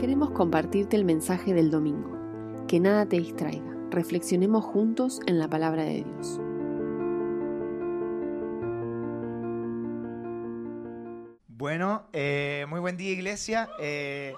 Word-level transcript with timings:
Queremos 0.00 0.30
compartirte 0.30 0.96
el 0.96 1.04
mensaje 1.04 1.52
del 1.52 1.70
domingo. 1.70 2.64
Que 2.66 2.80
nada 2.80 3.04
te 3.04 3.18
distraiga. 3.18 3.76
Reflexionemos 3.90 4.64
juntos 4.64 5.20
en 5.26 5.38
la 5.38 5.46
palabra 5.46 5.82
de 5.82 6.04
Dios. 6.04 6.40
Bueno, 11.48 12.08
eh, 12.14 12.64
muy 12.70 12.80
buen 12.80 12.96
día 12.96 13.10
iglesia. 13.10 13.68
Eh, 13.78 14.34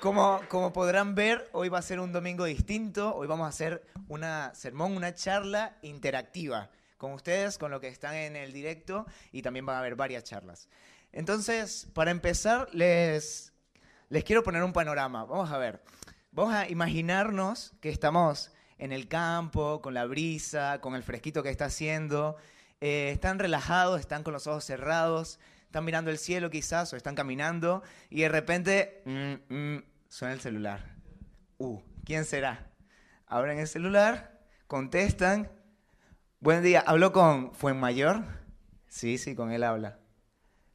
como, 0.00 0.40
como 0.48 0.72
podrán 0.72 1.14
ver, 1.14 1.50
hoy 1.52 1.68
va 1.68 1.80
a 1.80 1.82
ser 1.82 2.00
un 2.00 2.12
domingo 2.12 2.46
distinto. 2.46 3.14
Hoy 3.14 3.26
vamos 3.26 3.44
a 3.44 3.48
hacer 3.48 3.84
una 4.08 4.54
sermón, 4.54 4.96
una 4.96 5.14
charla 5.14 5.76
interactiva 5.82 6.70
con 7.02 7.12
ustedes, 7.14 7.58
con 7.58 7.72
lo 7.72 7.80
que 7.80 7.88
están 7.88 8.14
en 8.14 8.36
el 8.36 8.52
directo 8.52 9.06
y 9.32 9.42
también 9.42 9.66
van 9.66 9.74
a 9.74 9.80
haber 9.80 9.96
varias 9.96 10.22
charlas. 10.22 10.68
Entonces, 11.10 11.88
para 11.94 12.12
empezar, 12.12 12.68
les, 12.72 13.52
les 14.08 14.22
quiero 14.22 14.44
poner 14.44 14.62
un 14.62 14.72
panorama. 14.72 15.24
Vamos 15.24 15.50
a 15.50 15.58
ver. 15.58 15.82
Vamos 16.30 16.54
a 16.54 16.68
imaginarnos 16.68 17.74
que 17.80 17.90
estamos 17.90 18.52
en 18.78 18.92
el 18.92 19.08
campo, 19.08 19.82
con 19.82 19.94
la 19.94 20.06
brisa, 20.06 20.80
con 20.80 20.94
el 20.94 21.02
fresquito 21.02 21.42
que 21.42 21.50
está 21.50 21.64
haciendo. 21.64 22.36
Eh, 22.80 23.10
están 23.10 23.40
relajados, 23.40 23.98
están 23.98 24.22
con 24.22 24.32
los 24.32 24.46
ojos 24.46 24.64
cerrados, 24.64 25.40
están 25.64 25.84
mirando 25.84 26.12
el 26.12 26.18
cielo 26.18 26.50
quizás 26.50 26.92
o 26.92 26.96
están 26.96 27.16
caminando 27.16 27.82
y 28.10 28.20
de 28.20 28.28
repente 28.28 29.02
mm, 29.06 29.54
mm, 29.54 29.84
suena 30.08 30.34
el 30.34 30.40
celular. 30.40 30.94
Uh, 31.58 31.80
¿quién 32.04 32.24
será? 32.24 32.70
Abren 33.26 33.58
el 33.58 33.66
celular, 33.66 34.40
contestan. 34.68 35.50
Buen 36.42 36.64
día, 36.64 36.82
¿habló 36.84 37.12
con 37.12 37.54
Fuenmayor? 37.54 38.24
Sí, 38.88 39.16
sí, 39.16 39.36
con 39.36 39.52
él 39.52 39.62
habla. 39.62 40.00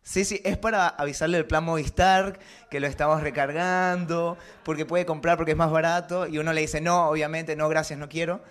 Sí, 0.02 0.24
sí, 0.24 0.40
es 0.46 0.58
para 0.58 0.88
avisarle 0.88 1.36
del 1.36 1.46
plan 1.46 1.66
Movistar, 1.66 2.40
que 2.72 2.80
lo 2.80 2.88
estamos 2.88 3.22
recargando, 3.22 4.38
porque 4.64 4.86
puede 4.86 5.06
comprar 5.06 5.36
porque 5.36 5.52
es 5.52 5.58
más 5.58 5.70
barato, 5.70 6.26
y 6.26 6.38
uno 6.38 6.54
le 6.54 6.62
dice, 6.62 6.80
no, 6.80 7.10
obviamente, 7.10 7.58
no, 7.58 7.68
gracias, 7.68 8.00
no 8.00 8.08
quiero. 8.08 8.42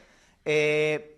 Eh, 0.45 1.16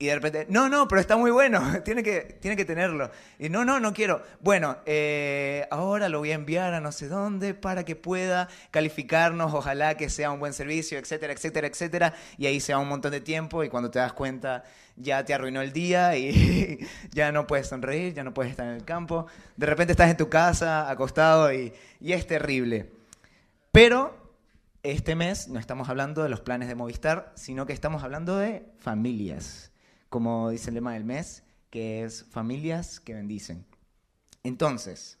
y 0.00 0.06
de 0.06 0.14
repente, 0.14 0.46
no, 0.48 0.70
no, 0.70 0.88
pero 0.88 0.98
está 0.98 1.18
muy 1.18 1.30
bueno, 1.30 1.60
tiene 1.84 2.02
que, 2.02 2.38
tiene 2.40 2.56
que 2.56 2.64
tenerlo. 2.64 3.10
Y 3.38 3.50
no, 3.50 3.66
no, 3.66 3.78
no 3.80 3.92
quiero. 3.92 4.22
Bueno, 4.40 4.78
eh, 4.86 5.66
ahora 5.70 6.08
lo 6.08 6.20
voy 6.20 6.32
a 6.32 6.36
enviar 6.36 6.72
a 6.72 6.80
no 6.80 6.90
sé 6.90 7.06
dónde 7.06 7.52
para 7.52 7.84
que 7.84 7.96
pueda 7.96 8.48
calificarnos, 8.70 9.52
ojalá 9.52 9.98
que 9.98 10.08
sea 10.08 10.30
un 10.30 10.40
buen 10.40 10.54
servicio, 10.54 10.98
etcétera, 10.98 11.34
etcétera, 11.34 11.66
etcétera. 11.66 12.14
Y 12.38 12.46
ahí 12.46 12.60
se 12.60 12.72
va 12.72 12.78
un 12.78 12.88
montón 12.88 13.12
de 13.12 13.20
tiempo 13.20 13.62
y 13.62 13.68
cuando 13.68 13.90
te 13.90 13.98
das 13.98 14.14
cuenta 14.14 14.64
ya 14.96 15.22
te 15.22 15.34
arruinó 15.34 15.60
el 15.60 15.70
día 15.70 16.16
y 16.16 16.78
ya 17.12 17.30
no 17.30 17.46
puedes 17.46 17.68
sonreír, 17.68 18.14
ya 18.14 18.24
no 18.24 18.32
puedes 18.32 18.52
estar 18.52 18.66
en 18.68 18.76
el 18.76 18.84
campo. 18.86 19.26
De 19.58 19.66
repente 19.66 19.92
estás 19.92 20.08
en 20.08 20.16
tu 20.16 20.30
casa, 20.30 20.90
acostado 20.90 21.52
y, 21.52 21.74
y 22.00 22.14
es 22.14 22.26
terrible. 22.26 22.90
Pero 23.70 24.16
este 24.82 25.14
mes 25.14 25.48
no 25.48 25.60
estamos 25.60 25.90
hablando 25.90 26.22
de 26.22 26.30
los 26.30 26.40
planes 26.40 26.68
de 26.68 26.74
Movistar, 26.74 27.32
sino 27.34 27.66
que 27.66 27.74
estamos 27.74 28.02
hablando 28.02 28.38
de 28.38 28.64
familias 28.78 29.69
como 30.10 30.50
dice 30.50 30.68
el 30.68 30.74
lema 30.74 30.92
del 30.92 31.04
mes, 31.04 31.44
que 31.70 32.04
es 32.04 32.24
familias 32.24 33.00
que 33.00 33.14
bendicen. 33.14 33.64
Entonces, 34.42 35.18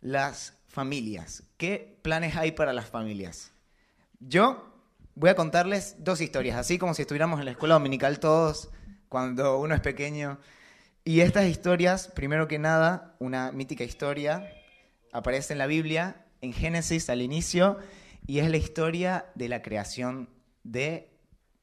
las 0.00 0.56
familias. 0.68 1.42
¿Qué 1.56 1.98
planes 2.02 2.36
hay 2.36 2.52
para 2.52 2.72
las 2.72 2.86
familias? 2.86 3.52
Yo 4.20 4.72
voy 5.14 5.30
a 5.30 5.34
contarles 5.34 5.96
dos 5.98 6.20
historias, 6.20 6.56
así 6.56 6.78
como 6.78 6.94
si 6.94 7.02
estuviéramos 7.02 7.40
en 7.40 7.46
la 7.46 7.52
escuela 7.52 7.74
dominical 7.74 8.20
todos 8.20 8.70
cuando 9.08 9.58
uno 9.58 9.74
es 9.74 9.80
pequeño. 9.80 10.38
Y 11.02 11.20
estas 11.20 11.46
historias, 11.46 12.08
primero 12.08 12.48
que 12.48 12.58
nada, 12.58 13.16
una 13.18 13.50
mítica 13.50 13.84
historia, 13.84 14.52
aparece 15.12 15.54
en 15.54 15.58
la 15.58 15.66
Biblia, 15.66 16.26
en 16.42 16.52
Génesis 16.52 17.08
al 17.08 17.22
inicio, 17.22 17.78
y 18.26 18.40
es 18.40 18.50
la 18.50 18.56
historia 18.58 19.26
de 19.34 19.48
la 19.48 19.62
creación 19.62 20.28
del 20.64 21.06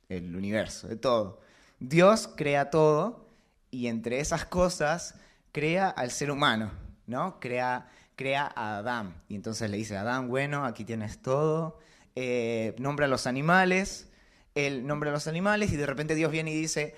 el 0.10 0.36
universo, 0.36 0.88
de 0.88 0.96
todo. 0.96 1.42
Dios 1.84 2.30
crea 2.38 2.70
todo 2.70 3.28
y 3.70 3.88
entre 3.88 4.22
esas 4.22 4.46
cosas 4.46 5.20
crea 5.52 5.90
al 5.90 6.12
ser 6.12 6.32
humano, 6.32 6.72
¿no? 7.08 7.42
Crea, 7.42 7.90
crea 8.16 8.50
a 8.56 8.78
Adán. 8.78 9.22
Y 9.28 9.36
entonces 9.36 9.70
le 9.70 9.76
dice, 9.76 9.98
Adán, 9.98 10.30
bueno, 10.30 10.64
aquí 10.64 10.86
tienes 10.86 11.22
todo. 11.22 11.80
Eh, 12.16 12.74
nombra 12.78 13.08
a 13.08 13.10
los 13.10 13.28
animales, 13.28 14.10
él 14.56 14.88
nombra 14.88 15.10
a 15.10 15.14
los 15.14 15.28
animales 15.28 15.74
y 15.74 15.76
de 15.76 15.86
repente 15.86 16.16
Dios 16.16 16.32
viene 16.32 16.52
y 16.52 16.56
dice, 16.56 16.96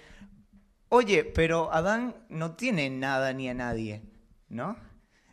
oye, 0.90 1.24
pero 1.24 1.74
Adán 1.74 2.16
no 2.30 2.52
tiene 2.56 2.92
nada 2.92 3.34
ni 3.34 3.50
a 3.50 3.56
nadie, 3.56 4.04
¿no? 4.50 4.78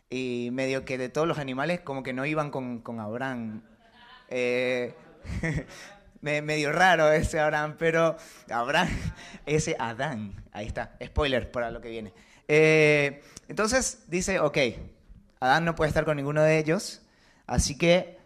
Y 0.08 0.48
medio 0.52 0.86
que 0.86 0.96
de 0.96 1.10
todos 1.10 1.28
los 1.28 1.38
animales 1.38 1.80
como 1.80 2.02
que 2.02 2.14
no 2.14 2.24
iban 2.24 2.50
con, 2.50 2.80
con 2.80 3.00
Abraham. 3.00 3.62
Eh, 4.28 4.94
medio 6.22 6.72
raro 6.72 7.10
ese 7.10 7.40
Abraham, 7.40 7.76
pero 7.78 8.16
Abraham, 8.48 8.88
ese 9.46 9.76
Adán, 9.78 10.42
ahí 10.52 10.66
está, 10.66 10.96
spoiler 11.04 11.50
para 11.50 11.70
lo 11.70 11.80
que 11.80 11.90
viene. 11.90 12.14
Eh, 12.48 13.22
entonces 13.48 14.04
dice, 14.08 14.40
ok, 14.40 14.58
Adán 15.40 15.64
no 15.64 15.74
puede 15.74 15.88
estar 15.88 16.04
con 16.04 16.16
ninguno 16.16 16.42
de 16.42 16.58
ellos, 16.58 17.02
así 17.46 17.76
que 17.76 18.18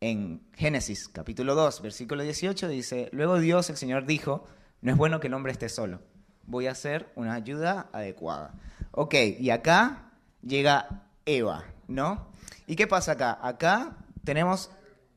en 0.00 0.42
Génesis 0.54 1.08
capítulo 1.08 1.54
2, 1.54 1.82
versículo 1.82 2.22
18 2.22 2.68
dice, 2.68 3.08
luego 3.12 3.38
Dios, 3.38 3.68
el 3.68 3.76
Señor, 3.76 4.06
dijo, 4.06 4.46
no 4.80 4.92
es 4.92 4.96
bueno 4.96 5.20
que 5.20 5.26
el 5.26 5.34
hombre 5.34 5.52
esté 5.52 5.68
solo, 5.68 6.00
voy 6.46 6.68
a 6.68 6.72
hacer 6.72 7.10
una 7.16 7.34
ayuda 7.34 7.90
adecuada. 7.92 8.54
Ok, 8.92 9.14
y 9.38 9.50
acá 9.50 10.12
llega 10.42 11.04
Eva, 11.26 11.64
¿no? 11.88 12.30
¿Y 12.66 12.76
qué 12.76 12.86
pasa 12.86 13.12
acá? 13.12 13.38
Acá 13.42 13.96
tenemos 14.24 14.70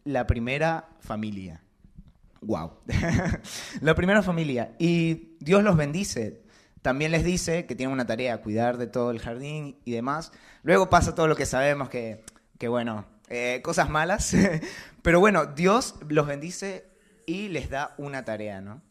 la 0.03 0.27
primera 0.27 0.89
familia. 0.99 1.62
Wow. 2.45 2.79
la 3.81 3.95
primera 3.95 4.21
familia. 4.21 4.75
Y 4.79 5.35
Dios 5.39 5.63
los 5.63 5.75
bendice. 5.77 6.43
También 6.81 7.11
les 7.11 7.23
dice 7.23 7.65
que 7.65 7.75
tienen 7.75 7.93
una 7.93 8.05
tarea, 8.05 8.41
cuidar 8.41 8.77
de 8.77 8.87
todo 8.87 9.11
el 9.11 9.19
jardín 9.19 9.77
y 9.85 9.91
demás. 9.91 10.31
Luego 10.63 10.89
pasa 10.89 11.15
todo 11.15 11.27
lo 11.27 11.35
que 11.35 11.45
sabemos, 11.45 11.89
que, 11.89 12.25
que 12.59 12.67
bueno, 12.67 13.05
eh, 13.29 13.61
cosas 13.63 13.89
malas. 13.89 14.35
Pero 15.01 15.19
bueno, 15.19 15.45
Dios 15.45 15.95
los 16.07 16.27
bendice 16.27 16.85
y 17.25 17.49
les 17.49 17.69
da 17.69 17.95
una 17.97 18.25
tarea, 18.25 18.61
¿no? 18.61 18.81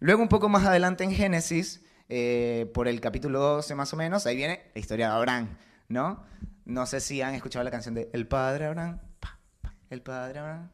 Luego 0.00 0.22
un 0.22 0.28
poco 0.28 0.48
más 0.48 0.64
adelante 0.64 1.04
en 1.04 1.12
Génesis, 1.12 1.84
eh, 2.08 2.70
por 2.74 2.88
el 2.88 3.00
capítulo 3.00 3.38
12 3.38 3.74
más 3.76 3.92
o 3.92 3.96
menos, 3.96 4.26
ahí 4.26 4.36
viene 4.36 4.60
la 4.74 4.80
historia 4.80 5.08
de 5.08 5.14
Abraham, 5.14 5.56
¿no? 5.88 6.24
No 6.64 6.86
sé 6.86 7.00
si 7.00 7.22
han 7.22 7.34
escuchado 7.34 7.64
la 7.64 7.70
canción 7.70 7.94
de 7.94 8.10
El 8.12 8.26
Padre 8.26 8.66
Abraham, 8.66 8.98
el 9.90 10.02
Padre 10.02 10.40
Abraham, 10.40 10.70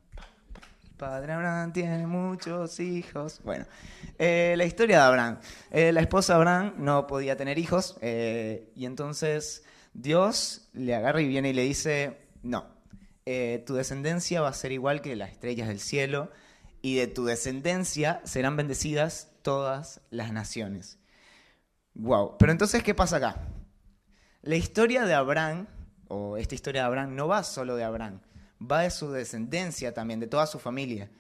Padre 0.99 1.33
Abraham 1.33 1.73
tiene 1.73 2.09
muchos 2.09 2.81
hijos. 2.81 3.41
Bueno, 3.45 3.65
eh, 4.19 4.55
la 4.57 4.65
historia 4.65 4.97
de 4.97 5.03
Abraham. 5.03 5.39
Eh, 5.71 5.93
la 5.93 6.01
esposa 6.01 6.33
de 6.33 6.37
Abraham 6.39 6.75
no 6.79 7.07
podía 7.07 7.37
tener 7.37 7.57
hijos 7.57 7.97
eh, 8.01 8.73
y 8.75 8.85
entonces 8.85 9.63
Dios 9.95 10.69
le 10.73 10.97
agarra 10.97 11.21
y 11.21 11.29
viene 11.29 11.51
y 11.51 11.53
le 11.53 11.63
dice, 11.63 12.19
no, 12.43 12.67
tu 13.65 13.75
descendencia 13.75 14.41
va 14.41 14.49
a 14.49 14.53
ser 14.53 14.73
igual 14.73 15.01
que 15.01 15.15
las 15.15 15.31
estrellas 15.31 15.69
del 15.69 15.79
cielo 15.79 16.33
y 16.83 16.97
de 16.97 17.07
tu 17.07 17.25
descendencia 17.25 18.21
serán 18.25 18.57
bendecidas 18.57 19.31
todas 19.43 20.01
las 20.11 20.33
naciones. 20.33 20.99
Wow, 21.95 22.37
pero 22.39 22.51
entonces, 22.51 22.83
¿qué 22.83 22.95
pasa 22.95 23.19
acá? 23.19 23.37
La 24.43 24.57
historia 24.57 25.05
de 25.05 25.15
Abraham, 25.15 25.69
o 26.09 26.37
esta 26.37 26.57
historia 26.57 26.83
de 26.83 26.87
Abraham, 26.89 27.15
no 27.15 27.29
va 27.29 27.45
solo 27.45 27.77
de 27.77 27.85
Abraham 27.85 28.21
va 28.61 28.83
de 28.83 28.91
su 28.91 29.11
descendencia 29.11 29.95
también, 29.95 30.21
de 30.21 30.27
toda 30.27 30.47
su 30.47 30.59
familia. 30.59 31.11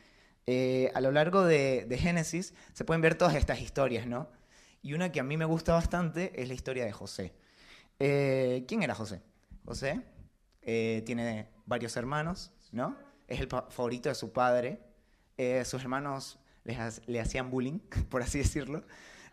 Eh, 0.46 0.90
a 0.94 1.00
lo 1.00 1.12
largo 1.12 1.44
de, 1.44 1.86
Génesis 2.00 2.54
se 2.72 2.84
pueden 2.84 3.02
ver 3.02 3.16
todas 3.16 3.34
estas 3.34 3.60
historias, 3.60 4.06
¿no? 4.06 4.30
Y 4.82 4.94
una 4.94 5.12
que 5.12 5.20
a 5.20 5.24
mí 5.24 5.36
me 5.36 5.44
gusta 5.44 5.74
bastante 5.74 6.40
es 6.40 6.48
la 6.48 6.54
historia 6.54 6.84
de 6.84 6.92
José. 6.92 7.34
Eh, 7.98 8.64
¿Quién 8.66 8.82
era 8.82 8.94
José? 8.94 9.20
José 9.64 10.00
eh, 10.62 11.02
tiene 11.04 11.48
varios 11.66 11.96
hermanos, 11.96 12.52
¿no? 12.72 12.96
Es 13.26 13.40
el 13.40 13.48
favorito 13.48 14.08
de 14.08 14.14
su 14.14 14.32
padre. 14.32 14.80
sus 15.64 15.82
hermanos 15.82 16.38
le 16.64 17.20
hacían 17.20 17.50
bullying, 17.50 17.80
por 18.08 18.22
así 18.22 18.38
decirlo 18.38 18.84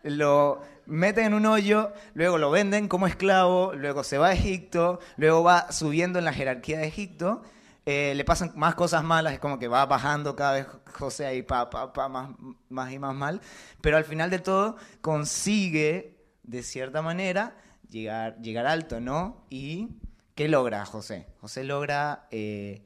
lo 0.02 0.62
meten 0.86 1.24
en 1.24 1.34
un 1.34 1.46
hoyo, 1.46 1.92
luego 2.14 2.38
lo 2.38 2.50
venden 2.50 2.86
como 2.86 3.06
esclavo, 3.08 3.72
luego 3.74 4.04
se 4.04 4.18
va 4.18 4.28
a 4.28 4.32
Egipto, 4.34 5.00
luego 5.16 5.42
va 5.42 5.72
subiendo 5.72 6.18
en 6.18 6.24
la 6.24 6.32
jerarquía 6.32 6.78
de 6.78 6.86
Egipto 6.86 7.42
eh, 7.88 8.14
le 8.16 8.24
pasan 8.24 8.50
más 8.56 8.74
cosas 8.74 9.04
malas, 9.04 9.34
es 9.34 9.38
como 9.38 9.60
que 9.60 9.68
va 9.68 9.86
bajando 9.86 10.34
cada 10.34 10.54
vez 10.54 10.66
José 10.92 11.24
ahí 11.24 11.42
pa, 11.42 11.70
más, 12.10 12.30
más 12.68 12.92
y 12.92 12.98
más 12.98 13.14
mal, 13.14 13.40
pero 13.80 13.96
al 13.96 14.04
final 14.04 14.28
de 14.28 14.40
todo 14.40 14.76
consigue, 15.00 16.18
de 16.42 16.64
cierta 16.64 17.00
manera, 17.00 17.56
llegar, 17.88 18.42
llegar 18.42 18.66
alto, 18.66 18.98
¿no? 18.98 19.46
¿Y 19.50 20.00
qué 20.34 20.48
logra 20.48 20.84
José? 20.84 21.28
José 21.40 21.62
logra 21.62 22.26
eh, 22.32 22.82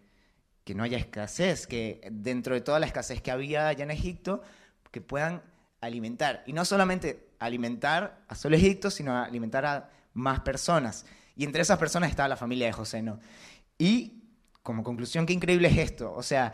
que 0.64 0.74
no 0.74 0.82
haya 0.82 0.98
escasez, 0.98 1.66
que 1.66 2.06
dentro 2.12 2.54
de 2.54 2.60
toda 2.60 2.78
la 2.78 2.84
escasez 2.84 3.22
que 3.22 3.30
había 3.30 3.68
allá 3.68 3.84
en 3.84 3.92
Egipto, 3.92 4.42
que 4.90 5.00
puedan 5.00 5.42
alimentar, 5.80 6.44
y 6.46 6.52
no 6.52 6.66
solamente 6.66 7.30
alimentar 7.38 8.20
a 8.28 8.34
solo 8.34 8.54
Egipto, 8.54 8.90
sino 8.90 9.16
alimentar 9.16 9.64
a 9.64 9.88
más 10.12 10.40
personas. 10.40 11.06
Y 11.36 11.44
entre 11.44 11.62
esas 11.62 11.78
personas 11.78 12.10
estaba 12.10 12.28
la 12.28 12.36
familia 12.36 12.66
de 12.66 12.72
José, 12.74 13.00
¿no? 13.00 13.18
Y 13.78 14.19
como 14.62 14.82
conclusión, 14.82 15.26
qué 15.26 15.32
increíble 15.32 15.68
es 15.68 15.78
esto. 15.78 16.12
O 16.14 16.22
sea, 16.22 16.52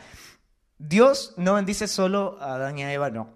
Dios 0.78 1.34
no 1.36 1.54
bendice 1.54 1.88
solo 1.88 2.38
a 2.40 2.54
Adán 2.54 2.78
y 2.78 2.84
a 2.84 2.92
Eva, 2.92 3.10
no. 3.10 3.34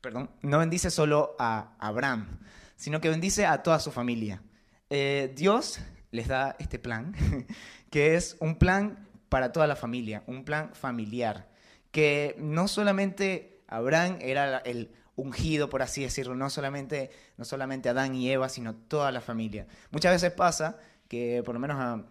Perdón, 0.00 0.30
no 0.42 0.58
bendice 0.58 0.90
solo 0.90 1.36
a 1.38 1.76
Abraham, 1.78 2.40
sino 2.76 3.00
que 3.00 3.08
bendice 3.08 3.46
a 3.46 3.62
toda 3.62 3.78
su 3.78 3.92
familia. 3.92 4.42
Eh, 4.90 5.32
Dios 5.36 5.80
les 6.10 6.28
da 6.28 6.56
este 6.58 6.78
plan, 6.78 7.14
que 7.90 8.16
es 8.16 8.36
un 8.40 8.56
plan 8.56 9.08
para 9.28 9.52
toda 9.52 9.66
la 9.66 9.76
familia, 9.76 10.24
un 10.26 10.44
plan 10.44 10.74
familiar, 10.74 11.48
que 11.90 12.34
no 12.38 12.68
solamente 12.68 13.62
Abraham 13.68 14.18
era 14.20 14.58
el 14.58 14.92
ungido, 15.14 15.68
por 15.68 15.82
así 15.82 16.02
decirlo, 16.02 16.34
no 16.34 16.50
solamente, 16.50 17.10
no 17.36 17.44
solamente 17.44 17.88
Adán 17.88 18.14
y 18.14 18.30
Eva, 18.30 18.48
sino 18.48 18.74
toda 18.74 19.12
la 19.12 19.20
familia. 19.20 19.66
Muchas 19.90 20.12
veces 20.12 20.32
pasa 20.32 20.78
que, 21.08 21.42
por 21.44 21.54
lo 21.54 21.60
menos 21.60 21.78
a, 21.78 22.04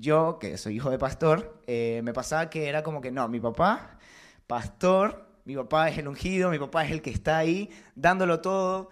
yo, 0.00 0.38
que 0.38 0.58
soy 0.58 0.76
hijo 0.76 0.90
de 0.90 0.98
pastor, 0.98 1.62
eh, 1.66 2.00
me 2.04 2.12
pasaba 2.12 2.50
que 2.50 2.68
era 2.68 2.82
como 2.82 3.00
que 3.00 3.10
no, 3.10 3.28
mi 3.28 3.40
papá, 3.40 3.98
pastor, 4.46 5.26
mi 5.44 5.54
papá 5.56 5.88
es 5.88 5.98
el 5.98 6.08
ungido, 6.08 6.50
mi 6.50 6.58
papá 6.58 6.84
es 6.84 6.92
el 6.92 7.02
que 7.02 7.10
está 7.10 7.38
ahí, 7.38 7.70
dándolo 7.94 8.40
todo, 8.40 8.90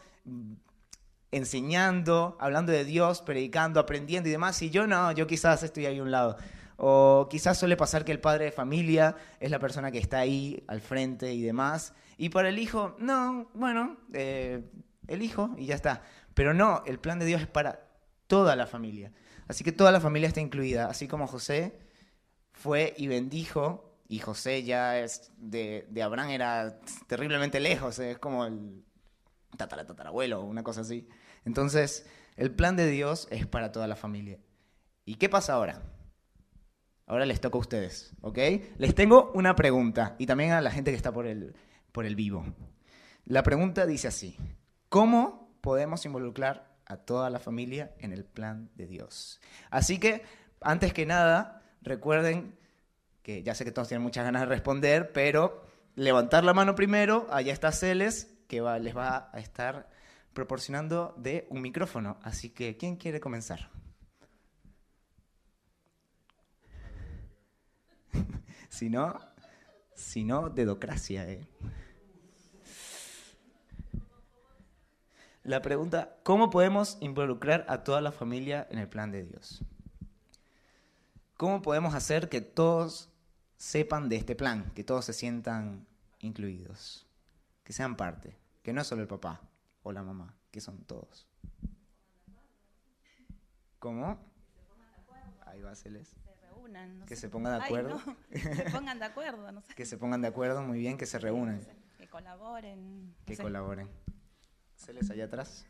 enseñando, 1.31 2.37
hablando 2.41 2.73
de 2.73 2.85
Dios, 2.85 3.23
predicando, 3.23 3.81
aprendiendo 3.81 4.29
y 4.29 4.33
demás, 4.33 4.61
y 4.63 4.71
yo 4.71 4.87
no, 4.87 5.13
yo 5.13 5.27
quizás 5.27 5.63
estoy 5.63 5.87
ahí 5.87 5.99
a 5.99 6.03
un 6.03 6.11
lado. 6.11 6.37
O 6.77 7.29
quizás 7.31 7.59
suele 7.59 7.77
pasar 7.77 8.05
que 8.05 8.13
el 8.13 8.21
padre 8.21 8.47
de 8.47 8.53
familia 8.53 9.17
es 9.39 9.51
la 9.51 9.59
persona 9.59 9.93
que 9.93 9.99
está 9.99 10.19
ahí 10.19 10.65
al 10.67 10.81
frente 10.81 11.33
y 11.33 11.43
demás. 11.43 11.95
Y 12.17 12.31
para 12.31 12.49
el 12.49 12.59
hijo, 12.59 12.97
no, 12.99 13.49
bueno, 13.55 13.97
eh, 14.13 14.65
el 15.07 15.23
hijo 15.23 15.55
y 15.57 15.67
ya 15.67 15.77
está. 15.77 16.03
Pero 16.35 16.53
no, 16.53 16.83
el 16.87 16.99
plan 16.99 17.19
de 17.19 17.27
Dios 17.27 17.41
es 17.41 17.47
para 17.47 17.81
toda 18.27 18.57
la 18.57 18.67
familia. 18.67 19.13
Así 19.47 19.65
que 19.65 19.73
toda 19.73 19.93
la 19.93 20.01
familia 20.01 20.29
está 20.29 20.41
incluida. 20.41 20.87
Así 20.87 21.09
como 21.09 21.27
José 21.27 21.79
fue 22.53 22.95
y 22.97 23.07
bendijo, 23.09 23.95
y 24.09 24.19
José 24.19 24.63
ya 24.63 24.99
es 24.99 25.33
de, 25.39 25.87
Abraham 26.03 26.31
era 26.31 26.81
terriblemente 27.07 27.61
lejos, 27.61 27.99
es 27.99 28.19
como 28.19 28.45
el 28.45 28.85
tatara, 29.57 29.87
tatarabuelo 29.87 30.43
una 30.43 30.63
cosa 30.63 30.83
así. 30.83 31.09
Entonces, 31.45 32.07
el 32.37 32.51
plan 32.51 32.77
de 32.77 32.89
Dios 32.89 33.29
es 33.31 33.47
para 33.47 33.73
toda 33.73 33.87
la 33.87 33.97
familia. 33.97 34.39
¿Y 35.05 35.17
qué 35.17 35.29
pasa 35.29 35.55
ahora? 35.55 35.83
Ahora 37.07 37.27
les 37.27 37.41
toca 37.41 37.59
a 37.59 37.61
ustedes, 37.61 38.15
¿ok? 38.23 38.39
Les 38.79 38.95
tengo 38.95 39.31
una 39.35 39.55
pregunta 39.57 40.17
y 40.19 40.27
también 40.27 40.53
a 40.53 40.61
la 40.61 40.71
gente 40.71 40.91
que 40.91 40.97
está 40.97 41.13
por 41.13 41.27
el, 41.27 41.55
por 41.93 42.07
el 42.07 42.17
vivo. 42.17 42.45
La 43.25 43.43
pregunta 43.43 43.87
dice 43.87 44.09
así, 44.09 44.39
¿cómo 44.89 45.59
podemos 45.61 46.05
involucrar 46.07 46.74
a 46.87 46.97
toda 46.97 47.31
la 47.31 47.41
familia 47.41 47.95
en 47.99 48.13
el 48.13 48.25
plan 48.25 48.71
de 48.75 48.87
Dios? 48.87 49.41
Así 49.71 49.99
que, 49.99 50.23
antes 50.61 50.93
que 50.93 51.07
nada, 51.07 51.63
recuerden 51.83 52.57
que 53.23 53.43
ya 53.43 53.55
sé 53.55 53.65
que 53.65 53.73
todos 53.73 53.89
tienen 53.89 54.03
muchas 54.03 54.25
ganas 54.25 54.43
de 54.43 54.47
responder, 54.47 55.13
pero 55.13 55.67
levantar 55.95 56.45
la 56.45 56.55
mano 56.55 56.75
primero, 56.75 57.27
allá 57.31 57.53
está 57.53 57.73
Celes, 57.73 58.35
que 58.49 58.61
les 58.81 58.97
va 58.97 59.31
a 59.33 59.39
estar 59.41 59.89
proporcionando 60.33 61.15
de 61.17 61.47
un 61.51 61.63
micrófono. 61.63 62.19
Así 62.23 62.51
que, 62.51 62.77
¿quién 62.77 62.97
quiere 62.97 63.21
comenzar? 63.21 63.71
si 68.69 68.91
no, 68.91 69.19
si 69.95 70.25
no, 70.25 70.51
dedocracia. 70.51 71.27
Eh. 71.31 71.47
La 75.45 75.61
pregunta, 75.61 76.17
¿cómo 76.23 76.51
podemos 76.51 76.99
involucrar 77.01 77.67
a 77.69 77.85
toda 77.85 78.01
la 78.01 78.13
familia 78.13 78.67
en 78.71 78.79
el 78.79 78.89
plan 78.89 79.13
de 79.13 79.25
Dios? 79.25 79.63
¿Cómo 81.37 81.63
podemos 81.63 81.95
hacer 81.95 82.29
que 82.29 82.41
todos 82.41 83.11
sepan 83.57 84.09
de 84.09 84.17
este 84.17 84.35
plan, 84.35 84.73
que 84.75 84.85
todos 84.85 85.05
se 85.05 85.13
sientan 85.13 85.87
incluidos, 86.21 87.07
que 87.63 87.73
sean 87.73 87.97
parte, 87.97 88.37
que 88.63 88.73
no 88.73 88.81
es 88.81 88.87
solo 88.87 89.03
el 89.03 89.09
papá 89.09 89.43
o 89.83 89.93
la 89.93 90.03
mamá, 90.03 90.35
que 90.51 90.61
son 90.61 90.83
todos? 90.85 91.27
¿Cómo? 93.79 94.19
Ahí 95.45 95.61
va, 95.61 95.75
Celeste 95.75 96.25
que 97.07 97.17
se 97.17 97.29
pongan 97.29 97.59
de 97.59 97.65
acuerdo. 97.65 98.01
que 98.31 98.39
se 98.39 98.71
pongan 98.71 98.99
de 98.99 99.05
acuerdo, 99.05 99.53
no 99.53 99.61
sé. 99.61 99.75
Que 99.75 99.87
se 99.87 99.97
pongan 99.97 100.23
de 100.23 100.29
acuerdo, 100.29 100.63
muy 100.63 100.79
bien, 100.79 100.97
que 100.97 101.07
se 101.07 101.19
reúnan. 101.19 101.61
que 101.99 102.09
colaboren. 102.09 103.15
Que 103.27 103.37
colaboren. 103.37 103.89
¿Se 104.77 104.93
les 104.93 105.11
allá 105.11 105.25
atrás? 105.25 105.67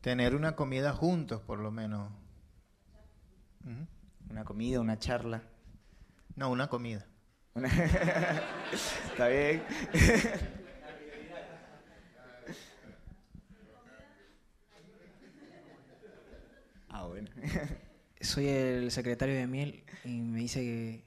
Tener 0.00 0.34
una 0.34 0.56
comida 0.56 0.92
juntos, 0.92 1.42
por 1.42 1.58
lo 1.58 1.70
menos. 1.70 2.10
Una 4.30 4.44
comida, 4.44 4.80
una 4.80 4.98
charla. 4.98 5.42
No, 6.36 6.50
una 6.50 6.68
comida. 6.68 7.06
Está 7.54 9.28
bien. 9.28 9.62
ah, 16.88 17.04
bueno 17.06 17.28
soy 18.20 18.48
el 18.48 18.90
secretario 18.90 19.34
de 19.34 19.46
Miel 19.46 19.82
y 20.04 20.20
me 20.20 20.40
dice 20.40 20.60
que... 20.60 21.04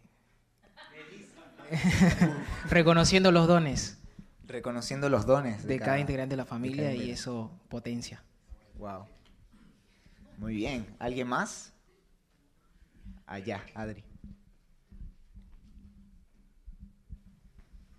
Reconociendo 2.70 3.32
los 3.32 3.48
dones. 3.48 3.98
Reconociendo 4.46 5.10
los 5.10 5.26
dones. 5.26 5.66
De, 5.66 5.80
cada, 5.80 6.00
integrante 6.00 6.34
de 6.34 6.38
la 6.38 6.46
familia 6.46 6.94
y 6.94 7.12
eso 7.12 7.52
potencia. 7.70 8.24
Wow. 8.78 9.06
Muy 10.38 10.56
bien. 10.56 10.86
¿Alguien 11.00 11.28
más? 11.28 11.74
Allá, 13.26 13.64
Adri. 13.74 14.04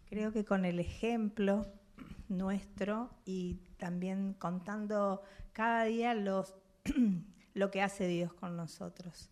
Creo 0.08 0.32
que 0.32 0.44
con 0.44 0.64
el 0.64 0.79
ejemplo 0.79 1.67
nuestro 2.29 3.11
y 3.25 3.61
también 3.79 4.35
contando 4.35 5.23
cada 5.52 5.85
día 5.85 6.14
los 6.14 6.55
lo 7.55 7.70
que 7.70 7.82
hace 7.82 8.06
Dios 8.06 8.32
con 8.35 8.56
nosotros, 8.56 9.31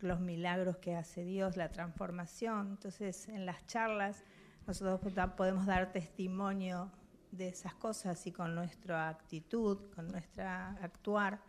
los 0.00 0.20
milagros 0.20 0.76
que 0.78 0.94
hace 0.94 1.24
Dios, 1.24 1.56
la 1.56 1.70
transformación. 1.70 2.68
Entonces, 2.70 3.28
en 3.28 3.46
las 3.46 3.66
charlas 3.66 4.24
nosotros 4.66 5.00
podemos 5.36 5.66
dar 5.66 5.92
testimonio 5.92 6.90
de 7.30 7.48
esas 7.48 7.74
cosas 7.74 8.26
y 8.26 8.32
con 8.32 8.54
nuestra 8.54 9.08
actitud, 9.08 9.90
con 9.94 10.08
nuestra 10.08 10.70
actuar, 10.82 11.40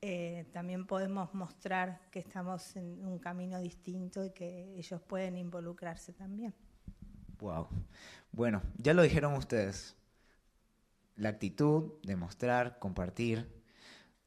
eh, 0.00 0.48
también 0.52 0.86
podemos 0.86 1.34
mostrar 1.34 2.00
que 2.10 2.20
estamos 2.20 2.76
en 2.76 3.04
un 3.04 3.18
camino 3.18 3.60
distinto 3.60 4.24
y 4.24 4.30
que 4.30 4.74
ellos 4.76 5.00
pueden 5.02 5.36
involucrarse 5.36 6.12
también. 6.12 6.54
Wow. 7.40 7.68
Bueno, 8.32 8.62
ya 8.76 8.94
lo 8.94 9.02
dijeron 9.02 9.34
ustedes. 9.34 9.96
La 11.16 11.30
actitud 11.30 12.00
de 12.04 12.14
mostrar, 12.14 12.78
compartir, 12.78 13.62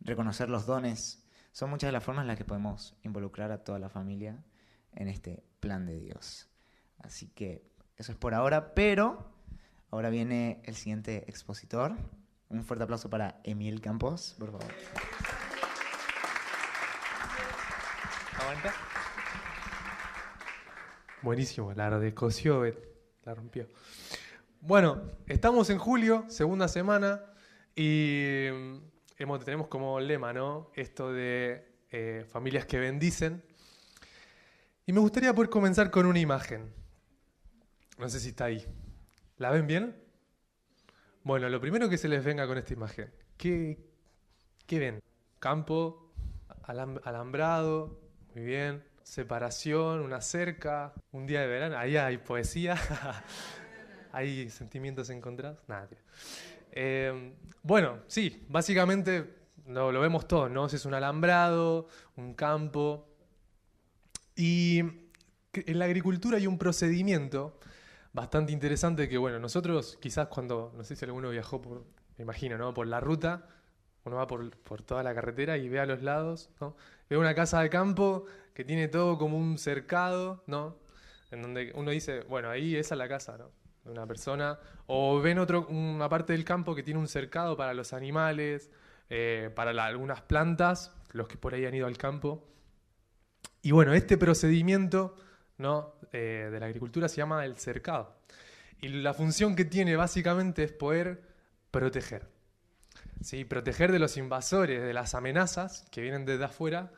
reconocer 0.02 0.50
los 0.50 0.66
dones 0.66 1.26
son 1.54 1.70
muchas 1.70 1.88
de 1.88 1.94
las 1.94 2.04
formas 2.04 2.24
en 2.24 2.28
las 2.28 2.38
que 2.38 2.46
podemos 2.46 2.96
involucrar 3.04 3.52
a 3.52 3.64
toda 3.64 3.80
la 3.80 3.90
familia 3.90 4.44
en 4.94 5.08
este 5.08 5.44
plan 5.62 5.86
de 5.86 6.00
Dios. 6.00 6.50
Así 6.98 7.30
que 7.30 7.71
eso 8.02 8.12
es 8.14 8.18
por 8.18 8.34
ahora, 8.34 8.74
pero 8.74 9.32
ahora 9.92 10.10
viene 10.10 10.60
el 10.66 10.76
siguiente 10.76 11.24
expositor. 11.28 11.94
Un 12.50 12.64
fuerte 12.64 12.84
aplauso 12.84 13.12
para 13.12 13.40
Emil 13.44 13.80
Campos, 13.80 14.36
por 14.40 14.52
favor. 14.52 14.68
Buenísimo, 21.22 21.74
la 21.74 22.00
de 22.00 22.16
cosió, 22.16 22.64
la 23.24 23.36
rompió. 23.36 23.68
Bueno, 24.62 25.04
estamos 25.28 25.70
en 25.70 25.78
julio, 25.78 26.26
segunda 26.28 26.68
semana, 26.68 27.22
y 27.76 28.48
tenemos 29.46 29.68
como 29.68 30.00
lema, 30.00 30.34
¿no? 30.34 30.72
Esto 30.74 31.14
de 31.14 31.68
eh, 31.92 32.26
familias 32.28 32.66
que 32.66 32.80
bendicen. 32.80 33.44
Y 34.88 34.92
me 34.92 35.02
gustaría 35.02 35.36
poder 35.36 35.52
comenzar 35.52 35.92
con 35.92 36.08
una 36.08 36.18
imagen. 36.18 36.81
No 37.98 38.10
sé 38.10 38.20
si 38.20 38.30
está 38.30 38.46
ahí. 38.46 38.66
¿La 39.38 39.52
ven 39.52 39.68
bien? 39.68 39.96
Bueno, 41.24 41.50
lo 41.50 41.62
primero 41.62 41.90
que 41.90 41.98
se 41.98 42.08
les 42.08 42.24
venga 42.24 42.48
con 42.48 42.58
esta 42.58 42.74
imagen. 42.74 43.12
¿Qué, 43.38 43.78
qué 44.66 44.80
ven? 44.80 45.04
Campo, 45.40 46.12
alambrado, 46.64 48.00
muy 48.36 48.44
bien. 48.44 48.84
Separación, 49.04 50.02
una 50.02 50.22
cerca, 50.22 50.94
un 51.12 51.26
día 51.26 51.42
de 51.42 51.48
verano. 51.48 51.78
Ahí 51.78 51.98
hay 51.98 52.18
poesía. 52.18 52.78
hay 54.12 54.50
sentimientos 54.50 55.10
encontrados. 55.10 55.60
Nada. 55.68 55.90
Eh, 56.72 57.34
bueno, 57.64 58.00
sí, 58.08 58.46
básicamente 58.48 59.42
lo, 59.68 59.92
vemos 60.00 60.28
todo, 60.28 60.50
¿no? 60.50 60.66
Es 60.66 60.86
un 60.86 60.94
alambrado, 60.94 61.88
un 62.16 62.34
campo. 62.34 63.08
Y 64.36 64.80
en 65.54 65.80
la 65.80 65.86
agricultura 65.86 66.38
hay 66.38 66.48
un 66.48 66.58
procedimiento 66.58 67.60
bastante 68.14 68.52
interesante 68.52 69.08
que, 69.08 69.18
bueno, 69.18 69.40
nosotros 69.40 69.98
quizás 70.02 70.28
cuando, 70.28 70.72
no 70.76 70.84
sé 70.84 70.96
si 70.96 71.06
alguno 71.06 71.30
viajó 71.30 71.62
por, 71.62 71.86
me 72.18 72.24
imagino, 72.24 72.58
¿no? 72.58 72.74
Por 72.74 72.88
la 72.88 73.00
ruta, 73.00 73.48
Uno 74.04 74.16
va 74.18 74.28
por, 74.28 74.50
por 74.62 74.82
toda 74.82 75.04
la 75.04 75.14
carretera 75.14 75.58
y 75.58 75.70
ve 75.70 75.80
a 75.80 75.86
los 75.86 76.02
lados. 76.02 76.50
Ve 77.10 77.18
una 77.18 77.36
casa 77.36 77.62
de 77.62 77.70
campo 77.70 78.26
que 78.54 78.64
tiene 78.64 78.88
todo 78.88 79.18
como 79.18 79.38
un 79.38 79.58
cercado, 79.58 80.44
¿no? 80.48 80.78
En 81.30 81.42
donde 81.42 81.72
uno 81.76 81.92
dice, 81.92 82.22
bueno, 82.22 82.50
ahí 82.50 82.76
esa 82.76 82.96
es 82.96 82.98
la 82.98 83.08
casa, 83.08 83.38
¿no? 83.38 83.52
De 83.86 83.92
una 83.92 84.08
persona. 84.08 84.60
O 84.88 85.22
ven 85.22 85.40
otro, 85.40 85.68
una 85.68 86.10
parte 86.10 86.34
del 86.34 86.44
campo 86.44 86.76
que 86.76 86.84
tiene 86.84 87.00
un 87.00 87.08
cercado 87.08 87.56
para 87.56 87.74
los 87.74 87.94
animales, 87.94 88.72
eh, 89.10 89.52
para 89.56 89.72
algunas 89.86 90.22
plantas, 90.22 90.96
los 91.12 91.28
que 91.28 91.38
por 91.38 91.54
ahí 91.54 91.66
han 91.66 91.76
ido 91.76 91.88
al 91.88 91.98
campo. 91.98 92.48
Y 93.62 93.72
bueno, 93.72 93.94
este 93.94 94.18
procedimiento 94.18 95.16
¿no? 95.62 95.94
eh, 96.12 96.50
de 96.52 96.60
la 96.60 96.66
agricultura 96.66 97.08
se 97.08 97.18
llama 97.18 97.46
el 97.46 97.58
cercado. 97.58 98.16
Y 98.82 98.90
la 98.90 99.14
función 99.14 99.56
que 99.56 99.66
tiene 99.66 99.96
básicamente 99.96 100.64
es 100.64 100.72
poder 100.72 101.22
proteger. 101.72 102.28
¿sí? 103.22 103.46
Proteger 103.46 103.92
de 103.92 104.00
los 104.00 104.18
invasores, 104.18 104.82
de 104.82 104.94
las 104.94 105.16
amenazas 105.16 105.86
que 105.92 106.02
vienen 106.02 106.26
desde 106.26 106.46
afuera 106.46 106.92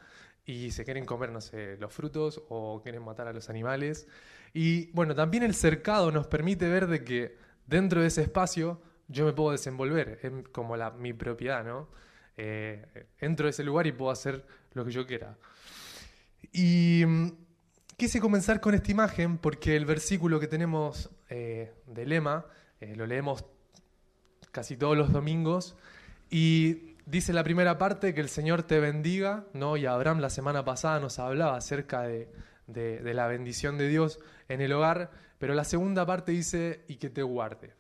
y 0.46 0.72
se 0.72 0.84
quieren 0.84 1.06
comer, 1.06 1.32
no 1.32 1.42
sé, 1.42 1.78
los 1.78 1.94
frutos 1.94 2.42
o 2.50 2.82
quieren 2.82 3.04
matar 3.04 3.28
a 3.28 3.34
los 3.34 3.50
animales. 3.50 4.08
Y 4.54 4.92
bueno, 4.92 5.16
también 5.16 5.44
el 5.44 5.56
cercado 5.56 6.12
nos 6.12 6.28
permite 6.28 6.68
ver 6.68 6.88
de 6.88 7.04
que 7.04 7.38
dentro 7.68 8.02
de 8.02 8.08
ese 8.08 8.22
espacio 8.22 8.82
yo 9.08 9.26
me 9.26 9.34
puedo 9.34 9.52
desenvolver, 9.52 10.20
es 10.22 10.32
como 10.52 10.76
la, 10.78 10.92
mi 10.92 11.14
propiedad, 11.14 11.64
¿no? 11.64 11.90
Eh, 12.36 13.08
entro 13.20 13.48
a 13.48 13.50
ese 13.52 13.64
lugar 13.64 13.86
y 13.86 13.92
puedo 13.92 14.12
hacer 14.12 14.46
lo 14.74 14.84
que 14.86 14.92
yo 14.92 15.06
quiera. 15.06 15.38
Y 16.52 17.04
mm, 17.06 17.32
quise 18.04 18.20
comenzar 18.20 18.60
con 18.60 18.74
esta 18.76 18.92
imagen 18.92 19.38
porque 19.38 19.78
el 19.78 19.86
versículo 19.86 20.38
que 20.38 20.48
tenemos 20.48 21.10
eh, 21.30 21.72
de 21.88 22.06
lema 22.06 22.46
eh, 22.82 22.98
lo 22.98 23.08
leemos 23.08 23.46
casi 24.52 24.76
todos 24.76 24.98
los 24.98 25.14
domingos 25.14 25.78
y 26.30 26.98
dice 27.06 27.32
la 27.32 27.46
primera 27.46 27.78
parte 27.78 28.14
que 28.14 28.20
el 28.20 28.28
Señor 28.28 28.64
te 28.64 28.82
bendiga, 28.82 29.46
¿no? 29.54 29.78
Y 29.78 29.86
Abraham 29.86 30.20
la 30.20 30.30
semana 30.30 30.66
pasada 30.66 31.00
nos 31.00 31.18
hablaba 31.18 31.56
acerca 31.56 32.02
de, 32.02 32.30
de- 32.68 33.00
de 33.00 33.14
la 33.14 33.28
bendición 33.28 33.78
de 33.78 33.88
Dios 33.88 34.20
en 34.50 34.60
el 34.60 34.74
hogar, 34.74 35.10
pero 35.40 35.54
la 35.54 35.64
segunda 35.64 36.06
parte 36.06 36.34
dice 36.34 36.84
y 36.90 36.98
que 36.98 37.10
te 37.10 37.24
guarde. 37.24 37.72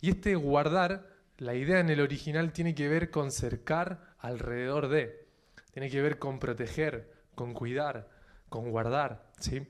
Y 0.00 0.10
este 0.10 0.36
guardar, 0.36 1.08
la 1.38 1.56
idea 1.56 1.80
en 1.80 1.90
el 1.90 2.00
original 2.00 2.52
tiene 2.52 2.76
que 2.76 2.86
ver 2.86 3.10
con 3.10 3.32
cercar 3.32 4.14
alrededor 4.20 4.86
de, 4.86 5.26
tiene 5.72 5.90
que 5.90 6.00
ver 6.00 6.20
con 6.20 6.38
proteger, 6.38 7.10
con 7.34 7.52
cuidar, 7.52 8.11
con 8.52 8.70
guardar, 8.70 9.24
¿sí? 9.40 9.66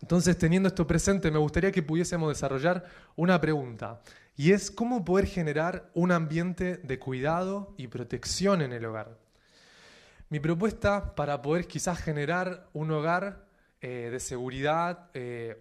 Entonces, 0.00 0.38
teniendo 0.38 0.68
esto 0.68 0.86
presente, 0.86 1.30
me 1.30 1.38
gustaría 1.38 1.70
que 1.70 1.82
pudiésemos 1.82 2.30
desarrollar 2.30 2.86
una 3.14 3.38
pregunta, 3.40 4.00
y 4.34 4.52
es 4.52 4.70
cómo 4.70 5.04
poder 5.04 5.26
generar 5.26 5.90
un 5.92 6.12
ambiente 6.12 6.78
de 6.78 6.98
cuidado 6.98 7.74
y 7.76 7.88
protección 7.88 8.62
en 8.62 8.72
el 8.72 8.86
hogar. 8.86 9.18
Mi 10.30 10.40
propuesta 10.40 11.14
para 11.14 11.42
poder 11.42 11.66
quizás 11.66 12.00
generar 12.00 12.68
un 12.72 12.90
hogar 12.90 13.44
eh, 13.82 14.08
de 14.10 14.20
seguridad, 14.20 15.10
eh, 15.12 15.60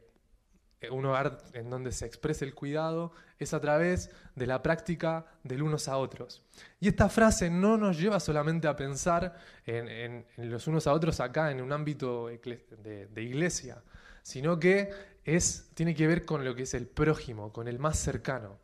un 0.89 1.05
hogar 1.05 1.37
en 1.53 1.69
donde 1.69 1.91
se 1.91 2.05
exprese 2.05 2.45
el 2.45 2.55
cuidado, 2.55 3.11
es 3.37 3.53
a 3.53 3.59
través 3.59 4.09
de 4.35 4.47
la 4.47 4.63
práctica 4.63 5.25
del 5.43 5.61
unos 5.61 5.87
a 5.87 5.97
otros. 5.97 6.41
Y 6.79 6.87
esta 6.87 7.09
frase 7.09 7.49
no 7.49 7.77
nos 7.77 7.99
lleva 7.99 8.19
solamente 8.19 8.67
a 8.67 8.75
pensar 8.75 9.35
en, 9.65 10.25
los 10.37 10.67
unos 10.67 10.87
a 10.87 10.93
otros 10.93 11.19
acá 11.19 11.51
en 11.51 11.61
un 11.61 11.71
ámbito 11.71 12.27
de, 12.27 13.07
de 13.07 13.21
iglesia, 13.23 13.83
sino 14.23 14.59
que 14.59 14.89
es, 15.23 15.69
tiene 15.73 15.93
que 15.93 16.07
ver 16.07 16.25
con 16.25 16.43
lo 16.43 16.55
que 16.55 16.63
es 16.63 16.73
el 16.73 16.87
prójimo, 16.87 17.53
con 17.53 17.67
el 17.67 17.79
más 17.79 17.99
cercano. 17.99 18.59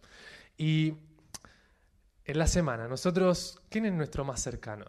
Y 0.58 0.96
en 2.26 2.40
la 2.40 2.48
semana, 2.48 2.88
nosotros, 2.88 3.62
¿quién 3.70 3.86
es 3.86 3.94
nuestro 3.94 4.26
más 4.26 4.42
cercano? 4.42 4.86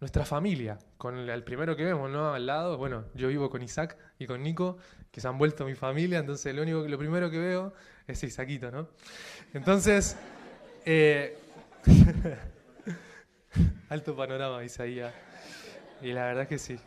Nuestra 0.00 0.24
familia, 0.24 0.78
con 0.98 1.16
el, 1.16 1.44
primero 1.44 1.76
que 1.76 1.84
vemos, 1.84 2.10
¿no? 2.10 2.34
Al 2.34 2.46
lado, 2.46 2.76
bueno, 2.76 3.06
yo 3.14 3.28
vivo 3.28 3.48
con 3.48 3.62
Isaac 3.62 3.96
y 4.18 4.26
con 4.26 4.42
Nico, 4.42 4.76
que 5.10 5.20
se 5.20 5.28
han 5.28 5.38
vuelto 5.38 5.64
mi 5.64 5.74
familia, 5.74 6.18
entonces 6.18 6.54
lo 6.54 6.62
único, 6.62 6.86
lo 6.86 6.98
primero 6.98 7.30
que 7.30 7.38
veo 7.38 7.72
es 8.06 8.22
Isaquito, 8.22 8.70
¿no? 8.70 8.88
Entonces, 9.52 10.16
eh, 10.84 11.38
alto 13.88 14.16
panorama, 14.16 14.64
Isaías. 14.64 15.14
Y 16.02 16.12
la 16.12 16.26
verdad 16.26 16.48
que 16.48 16.58
sí. 16.58 16.78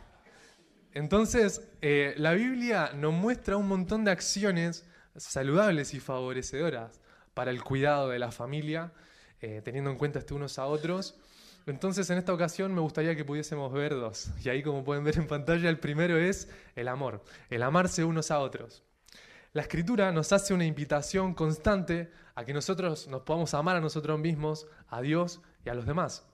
Entonces, 0.94 1.68
eh, 1.82 2.14
la 2.18 2.34
Biblia 2.34 2.92
nos 2.94 3.14
muestra 3.14 3.58
un 3.58 3.68
montón 3.68 4.04
de 4.04 4.12
acciones 4.12 4.86
saludables 5.16 5.94
y 5.94 6.00
favorecedoras 6.00 7.02
para 7.34 7.52
el 7.52 7.64
cuidado 7.64 8.10
de 8.10 8.20
la 8.20 8.32
familia, 8.32 8.92
eh, 9.42 9.62
teniendo 9.64 9.92
en 9.92 9.98
cuenta 9.98 10.20
este 10.20 10.34
unos 10.34 10.60
a 10.60 10.66
otros. 10.66 11.20
Entonces, 11.68 12.10
en 12.10 12.18
esta 12.18 12.34
ocasión 12.34 12.74
me 12.74 12.80
gustaría 12.80 13.16
que 13.16 13.26
pudiésemos 13.26 13.72
ver 13.74 13.94
dos. 13.94 14.30
Y 14.44 14.50
ahí, 14.50 14.64
como 14.64 14.84
pueden 14.84 15.04
ver 15.04 15.18
en 15.18 15.28
pantalla, 15.28 15.70
el 15.70 15.80
primero 15.80 16.18
es 16.18 16.50
el 16.76 16.88
amor, 16.88 17.24
el 17.50 17.62
amarse 17.62 18.04
unos 18.06 18.32
a 18.32 18.40
otros. 18.40 18.84
La 19.52 19.64
escritura 19.64 20.12
nos 20.12 20.32
hace 20.32 20.54
una 20.54 20.66
invitación 20.66 21.34
constante 21.34 22.12
a 22.36 22.46
que 22.46 22.54
nosotros 22.54 23.08
nos 23.08 23.24
podamos 23.24 23.54
amar 23.54 23.76
a 23.76 23.82
nosotros 23.82 24.20
mismos, 24.20 24.68
a 24.88 25.02
Dios 25.02 25.42
y 25.66 25.70
a 25.70 25.74
los 25.74 25.86
demás. 25.86 26.26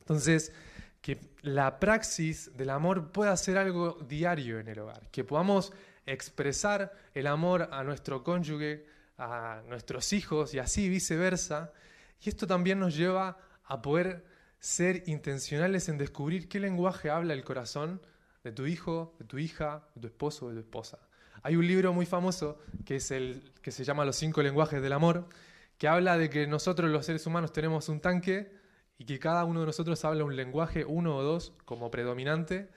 Entonces, 0.00 0.52
que 1.00 1.18
la 1.42 1.80
praxis 1.80 2.56
del 2.56 2.70
amor 2.70 3.10
pueda 3.10 3.36
ser 3.36 3.58
algo 3.58 3.98
diario 4.08 4.60
en 4.60 4.68
el 4.68 4.78
hogar, 4.78 5.10
que 5.10 5.24
podamos 5.24 5.72
expresar 6.06 6.92
el 7.14 7.26
amor 7.26 7.68
a 7.72 7.82
nuestro 7.82 8.22
cónyuge, 8.22 8.86
a 9.18 9.62
nuestros 9.68 10.12
hijos 10.12 10.54
y 10.54 10.58
así 10.58 10.88
viceversa. 10.88 11.72
Y 12.20 12.28
esto 12.28 12.46
también 12.46 12.78
nos 12.78 12.96
lleva 12.96 13.36
a 13.64 13.82
poder 13.82 14.33
ser 14.64 15.02
intencionales 15.08 15.90
en 15.90 15.98
descubrir 15.98 16.48
qué 16.48 16.58
lenguaje 16.58 17.10
habla 17.10 17.34
el 17.34 17.44
corazón 17.44 18.00
de 18.44 18.50
tu 18.50 18.64
hijo, 18.64 19.14
de 19.18 19.26
tu 19.26 19.36
hija, 19.36 19.86
de 19.94 20.00
tu 20.00 20.06
esposo, 20.06 20.48
de 20.48 20.54
tu 20.54 20.60
esposa. 20.60 21.00
Hay 21.42 21.56
un 21.56 21.66
libro 21.66 21.92
muy 21.92 22.06
famoso 22.06 22.58
que, 22.86 22.96
es 22.96 23.10
el, 23.10 23.52
que 23.60 23.70
se 23.70 23.84
llama 23.84 24.06
Los 24.06 24.16
cinco 24.16 24.42
lenguajes 24.42 24.80
del 24.80 24.94
amor, 24.94 25.28
que 25.76 25.86
habla 25.86 26.16
de 26.16 26.30
que 26.30 26.46
nosotros 26.46 26.90
los 26.90 27.04
seres 27.04 27.26
humanos 27.26 27.52
tenemos 27.52 27.90
un 27.90 28.00
tanque 28.00 28.54
y 28.96 29.04
que 29.04 29.18
cada 29.18 29.44
uno 29.44 29.60
de 29.60 29.66
nosotros 29.66 30.02
habla 30.06 30.24
un 30.24 30.34
lenguaje, 30.34 30.86
uno 30.86 31.14
o 31.14 31.22
dos, 31.22 31.52
como 31.66 31.90
predominante. 31.90 32.70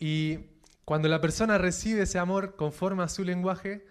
Y 0.00 0.46
cuando 0.84 1.08
la 1.08 1.20
persona 1.20 1.58
recibe 1.58 2.02
ese 2.02 2.18
amor 2.18 2.56
conforme 2.56 3.04
a 3.04 3.08
su 3.08 3.22
lenguaje, 3.22 3.86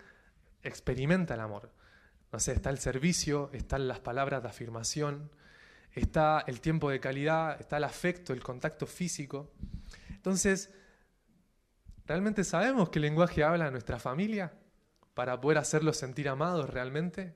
experimenta 0.61 1.35
el 1.35 1.39
amor. 1.39 1.71
No 2.33 2.39
sé, 2.41 2.51
está 2.51 2.69
el 2.69 2.79
servicio, 2.79 3.49
están 3.53 3.87
las 3.87 4.01
palabras 4.01 4.43
de 4.43 4.49
afirmación, 4.49 5.31
está 5.93 6.43
el 6.47 6.61
tiempo 6.61 6.89
de 6.89 6.99
calidad, 6.99 7.59
está 7.59 7.77
el 7.77 7.83
afecto, 7.83 8.33
el 8.33 8.41
contacto 8.41 8.85
físico. 8.85 9.51
Entonces, 10.09 10.73
¿realmente 12.05 12.43
sabemos 12.43 12.89
qué 12.89 12.99
lenguaje 12.99 13.43
habla 13.43 13.71
nuestra 13.71 13.99
familia 13.99 14.53
para 15.13 15.39
poder 15.39 15.57
hacerlos 15.57 15.97
sentir 15.97 16.29
amados 16.29 16.69
realmente? 16.69 17.35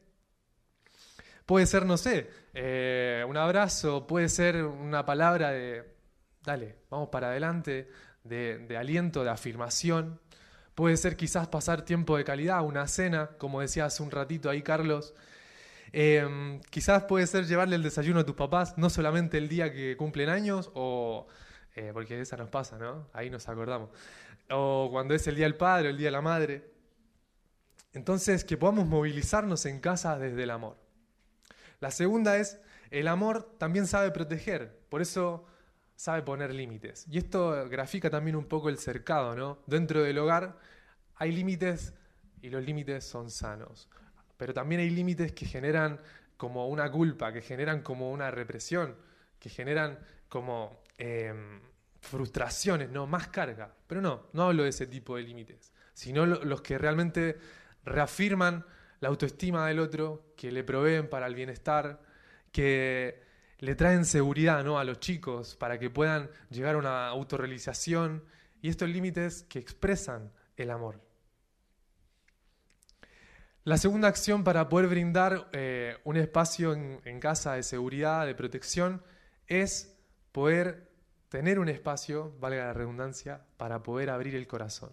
Puede 1.45 1.65
ser, 1.65 1.85
no 1.85 1.97
sé, 1.97 2.29
eh, 2.53 3.25
un 3.27 3.35
abrazo, 3.35 4.07
puede 4.07 4.29
ser 4.29 4.63
una 4.63 5.05
palabra 5.05 5.51
de, 5.51 5.93
dale, 6.41 6.77
vamos 6.89 7.09
para 7.09 7.27
adelante, 7.27 7.89
de, 8.23 8.59
de 8.59 8.77
aliento, 8.77 9.23
de 9.23 9.29
afirmación. 9.29 10.21
Puede 10.73 10.95
ser 10.97 11.17
quizás 11.17 11.49
pasar 11.49 11.83
tiempo 11.83 12.15
de 12.15 12.23
calidad, 12.23 12.63
una 12.63 12.87
cena, 12.87 13.31
como 13.37 13.59
decía 13.59 13.85
hace 13.85 14.01
un 14.01 14.11
ratito 14.11 14.49
ahí 14.49 14.61
Carlos. 14.61 15.13
Eh, 15.95 16.59
quizás 16.71 17.03
puede 17.03 17.27
ser 17.27 17.45
llevarle 17.45 17.75
el 17.75 17.83
desayuno 17.83 18.21
a 18.21 18.25
tus 18.25 18.35
papás, 18.35 18.77
no 18.77 18.89
solamente 18.89 19.37
el 19.37 19.47
día 19.47 19.71
que 19.71 19.95
cumplen 19.95 20.27
años, 20.29 20.71
o 20.73 21.27
eh, 21.75 21.91
porque 21.93 22.19
esa 22.19 22.35
nos 22.35 22.49
pasa, 22.49 22.77
¿no? 22.77 23.07
Ahí 23.13 23.29
nos 23.29 23.47
acordamos. 23.47 23.89
O 24.49 24.89
cuando 24.91 25.13
es 25.13 25.27
el 25.27 25.35
día 25.35 25.45
del 25.45 25.55
padre, 25.55 25.89
el 25.89 25.97
día 25.97 26.07
de 26.07 26.11
la 26.11 26.21
madre. 26.21 26.71
Entonces, 27.93 28.43
que 28.43 28.57
podamos 28.57 28.87
movilizarnos 28.87 29.65
en 29.67 29.79
casa 29.79 30.17
desde 30.17 30.43
el 30.43 30.49
amor. 30.49 30.77
La 31.79 31.91
segunda 31.91 32.37
es, 32.37 32.59
el 32.89 33.07
amor 33.07 33.55
también 33.59 33.87
sabe 33.87 34.09
proteger, 34.11 34.79
por 34.89 35.01
eso 35.01 35.45
sabe 35.95 36.23
poner 36.23 36.53
límites. 36.53 37.05
Y 37.09 37.19
esto 37.19 37.67
grafica 37.69 38.09
también 38.09 38.35
un 38.35 38.45
poco 38.45 38.69
el 38.69 38.77
cercado, 38.77 39.35
¿no? 39.35 39.59
Dentro 39.67 40.01
del 40.01 40.17
hogar 40.17 40.57
hay 41.15 41.31
límites 41.31 41.93
y 42.41 42.49
los 42.49 42.63
límites 42.63 43.05
son 43.05 43.29
sanos, 43.29 43.89
pero 44.43 44.53
también 44.53 44.81
hay 44.81 44.89
límites 44.89 45.31
que 45.31 45.45
generan 45.45 46.01
como 46.35 46.67
una 46.67 46.91
culpa, 46.91 47.31
que 47.31 47.41
generan 47.41 47.81
como 47.81 48.11
una 48.11 48.29
represión, 48.29 48.93
que 49.39 49.47
generan 49.49 49.97
como 50.27 50.81
em, 50.97 51.61
frustraciones, 52.01 52.89
¿no? 52.89 53.07
Más 53.07 53.29
carga. 53.29 53.73
Pero 53.87 54.01
no, 54.01 54.27
no 54.33 54.43
hablo 54.43 54.63
de 54.63 54.69
ese 54.69 54.85
tipo 54.85 55.15
de 55.15 55.23
límites, 55.23 55.71
sino 55.93 56.25
lo- 56.25 56.43
los 56.43 56.61
que 56.61 56.77
realmente 56.77 57.37
reafirman 57.85 58.65
la 58.99 59.07
autoestima 59.07 59.65
del 59.65 59.79
otro, 59.79 60.33
que 60.35 60.51
le 60.51 60.65
proveen 60.65 61.09
para 61.09 61.27
el 61.27 61.35
bienestar, 61.35 62.01
que 62.51 63.23
le 63.59 63.75
traen 63.75 64.03
seguridad 64.03 64.61
¿no? 64.65 64.77
a 64.77 64.83
los 64.83 64.99
chicos 64.99 65.55
para 65.55 65.79
que 65.79 65.89
puedan 65.89 66.29
llegar 66.49 66.75
a 66.75 66.79
una 66.79 67.07
autorrealización 67.07 68.25
y 68.61 68.67
estos 68.67 68.89
límites 68.89 69.43
que 69.43 69.59
expresan 69.59 70.33
el 70.57 70.69
amor. 70.69 70.99
La 73.65 73.77
segunda 73.77 74.09
acción 74.09 74.43
para 74.43 74.67
poder 74.67 74.87
brindar 74.89 75.47
eh, 75.53 75.97
un 76.03 76.17
espacio 76.17 76.73
en, 76.73 76.99
en 77.05 77.21
casa 77.21 77.53
de 77.53 77.63
seguridad, 77.63 78.25
de 78.25 78.35
protección, 78.35 79.01
es 79.47 79.97
poder 80.33 80.91
tener 81.29 81.59
un 81.59 81.69
espacio, 81.69 82.35
valga 82.39 82.65
la 82.65 82.73
redundancia, 82.73 83.45
para 83.55 83.81
poder 83.81 84.09
abrir 84.09 84.35
el 84.35 84.47
corazón. 84.47 84.91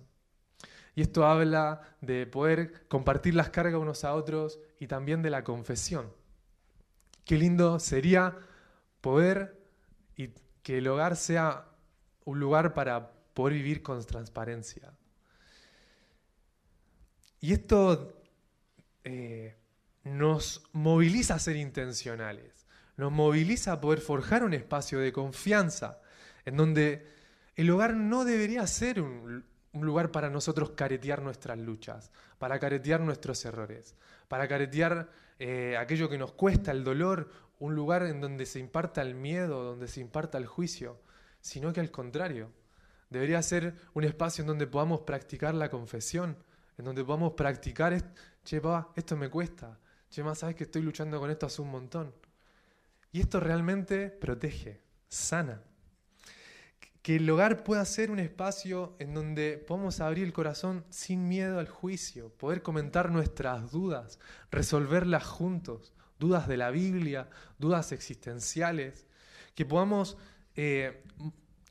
Y 0.94 1.02
esto 1.02 1.26
habla 1.26 1.82
de 2.00 2.26
poder 2.26 2.86
compartir 2.86 3.34
las 3.34 3.50
cargas 3.50 3.80
unos 3.80 4.04
a 4.04 4.14
otros 4.14 4.60
y 4.78 4.86
también 4.86 5.20
de 5.22 5.30
la 5.30 5.42
confesión. 5.42 6.12
Qué 7.24 7.36
lindo 7.36 7.80
sería 7.80 8.36
poder 9.00 9.60
y 10.16 10.30
que 10.62 10.78
el 10.78 10.88
hogar 10.88 11.16
sea 11.16 11.66
un 12.24 12.38
lugar 12.38 12.74
para 12.74 13.10
poder 13.34 13.54
vivir 13.54 13.82
con 13.82 14.04
transparencia. 14.04 14.92
Y 17.40 17.52
esto 17.52 18.19
eh, 19.04 19.56
nos 20.04 20.62
moviliza 20.72 21.34
a 21.34 21.38
ser 21.38 21.56
intencionales, 21.56 22.66
nos 22.96 23.12
moviliza 23.12 23.72
a 23.72 23.80
poder 23.80 24.00
forjar 24.00 24.44
un 24.44 24.54
espacio 24.54 24.98
de 24.98 25.12
confianza 25.12 26.00
en 26.44 26.56
donde 26.56 27.06
el 27.56 27.70
hogar 27.70 27.94
no 27.94 28.24
debería 28.24 28.66
ser 28.66 29.00
un, 29.00 29.44
lugar 29.72 30.10
para 30.10 30.30
nosotros 30.30 30.70
caretear 30.70 31.22
nuestras 31.22 31.58
luchas, 31.58 32.10
para 32.38 32.58
caretear 32.58 33.00
nuestros 33.00 33.44
errores, 33.44 33.94
para 34.28 34.48
caretear 34.48 35.10
eh, 35.38 35.76
aquello 35.78 36.08
que 36.08 36.18
nos 36.18 36.32
cuesta, 36.32 36.72
el 36.72 36.82
dolor, 36.82 37.30
un 37.58 37.74
lugar 37.74 38.04
en 38.04 38.20
donde 38.20 38.46
se 38.46 38.58
imparta 38.58 39.02
el 39.02 39.14
miedo, 39.14 39.62
donde 39.62 39.86
se 39.86 40.00
imparta 40.00 40.38
el 40.38 40.46
juicio, 40.46 41.00
sino 41.40 41.72
que 41.72 41.80
al 41.80 41.90
contrario, 41.90 42.50
debería 43.10 43.42
ser 43.42 43.74
un 43.94 44.04
espacio 44.04 44.42
en 44.42 44.48
donde 44.48 44.66
podamos 44.66 45.02
practicar 45.02 45.54
la 45.54 45.68
confesión, 45.68 46.36
en 46.78 46.84
donde 46.84 47.04
podamos 47.04 47.34
practicar, 47.34 47.92
che, 48.44 48.60
papá, 48.60 48.92
esto 48.96 49.16
me 49.16 49.28
cuesta, 49.28 49.78
che, 50.08 50.22
más 50.22 50.38
sabes 50.38 50.56
que 50.56 50.64
estoy 50.64 50.82
luchando 50.82 51.18
con 51.18 51.30
esto 51.30 51.46
hace 51.46 51.62
un 51.62 51.70
montón. 51.70 52.14
Y 53.12 53.20
esto 53.20 53.40
realmente 53.40 54.08
protege, 54.08 54.80
sana. 55.08 55.62
Que 57.02 57.16
el 57.16 57.28
hogar 57.30 57.64
pueda 57.64 57.84
ser 57.84 58.10
un 58.10 58.18
espacio 58.18 58.94
en 58.98 59.14
donde 59.14 59.56
podamos 59.56 60.00
abrir 60.00 60.24
el 60.24 60.32
corazón 60.32 60.84
sin 60.90 61.28
miedo 61.28 61.58
al 61.58 61.68
juicio, 61.68 62.30
poder 62.36 62.62
comentar 62.62 63.10
nuestras 63.10 63.70
dudas, 63.72 64.18
resolverlas 64.50 65.24
juntos, 65.24 65.94
dudas 66.18 66.46
de 66.46 66.58
la 66.58 66.70
Biblia, 66.70 67.28
dudas 67.58 67.92
existenciales, 67.92 69.06
que 69.54 69.64
podamos, 69.64 70.18
eh, 70.54 71.02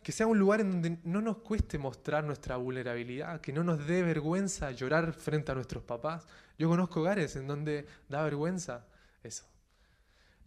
que 0.01 0.11
sea 0.11 0.27
un 0.27 0.39
lugar 0.39 0.61
en 0.61 0.71
donde 0.71 0.99
no 1.03 1.21
nos 1.21 1.37
cueste 1.39 1.77
mostrar 1.77 2.23
nuestra 2.23 2.57
vulnerabilidad, 2.57 3.41
que 3.41 3.51
no 3.51 3.63
nos 3.63 3.85
dé 3.85 4.01
vergüenza 4.01 4.71
llorar 4.71 5.13
frente 5.13 5.51
a 5.51 5.55
nuestros 5.55 5.83
papás. 5.83 6.25
Yo 6.57 6.69
conozco 6.69 7.01
hogares 7.01 7.35
en 7.35 7.47
donde 7.47 7.85
da 8.07 8.23
vergüenza 8.23 8.87
eso. 9.23 9.45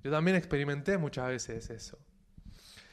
Yo 0.02 0.10
también 0.10 0.36
experimenté 0.36 0.98
muchas 0.98 1.28
veces 1.28 1.70
eso. 1.70 1.98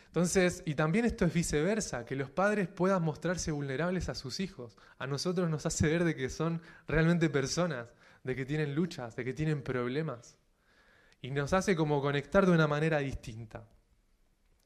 Entonces, 0.08 0.64
y 0.66 0.74
también 0.74 1.06
esto 1.06 1.26
es 1.26 1.34
viceversa, 1.34 2.04
que 2.04 2.16
los 2.16 2.32
padres 2.32 2.68
puedan 2.68 3.04
mostrarse 3.04 3.52
vulnerables 3.52 4.10
a 4.10 4.16
sus 4.16 4.40
hijos. 4.40 4.76
A 4.98 5.08
nosotros 5.08 5.50
nos 5.50 5.66
hace 5.66 5.88
ver 5.88 6.04
de 6.04 6.16
que 6.16 6.30
son 6.30 6.62
realmente 6.88 7.30
personas, 7.30 7.94
de 8.24 8.36
que 8.36 8.46
tienen 8.46 8.74
luchas, 8.74 9.16
de 9.16 9.24
que 9.24 9.34
tienen 9.34 9.62
problemas. 9.62 10.36
Y 11.22 11.32
nos 11.32 11.54
hace 11.54 11.76
como 11.76 12.02
conectar 12.02 12.46
de 12.46 12.52
una 12.52 12.68
manera 12.68 13.00
distinta. 13.00 13.68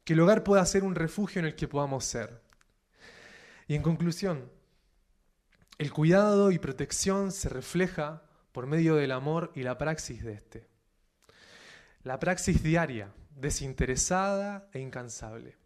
Que 0.03 0.13
el 0.13 0.19
hogar 0.19 0.43
pueda 0.43 0.65
ser 0.65 0.83
un 0.83 0.95
refugio 0.95 1.39
en 1.39 1.45
el 1.45 1.55
que 1.55 1.67
podamos 1.67 2.05
ser. 2.05 2.41
Y 3.67 3.75
en 3.75 3.81
conclusión, 3.81 4.51
el 5.77 5.91
cuidado 5.91 6.51
y 6.51 6.59
protección 6.59 7.31
se 7.31 7.49
refleja 7.49 8.23
por 8.51 8.67
medio 8.67 8.95
del 8.95 9.11
amor 9.11 9.51
y 9.55 9.63
la 9.63 9.77
praxis 9.77 10.23
de 10.23 10.33
este. 10.33 10.67
La 12.03 12.19
praxis 12.19 12.61
diaria, 12.61 13.11
desinteresada 13.35 14.69
e 14.73 14.79
incansable. 14.79 15.57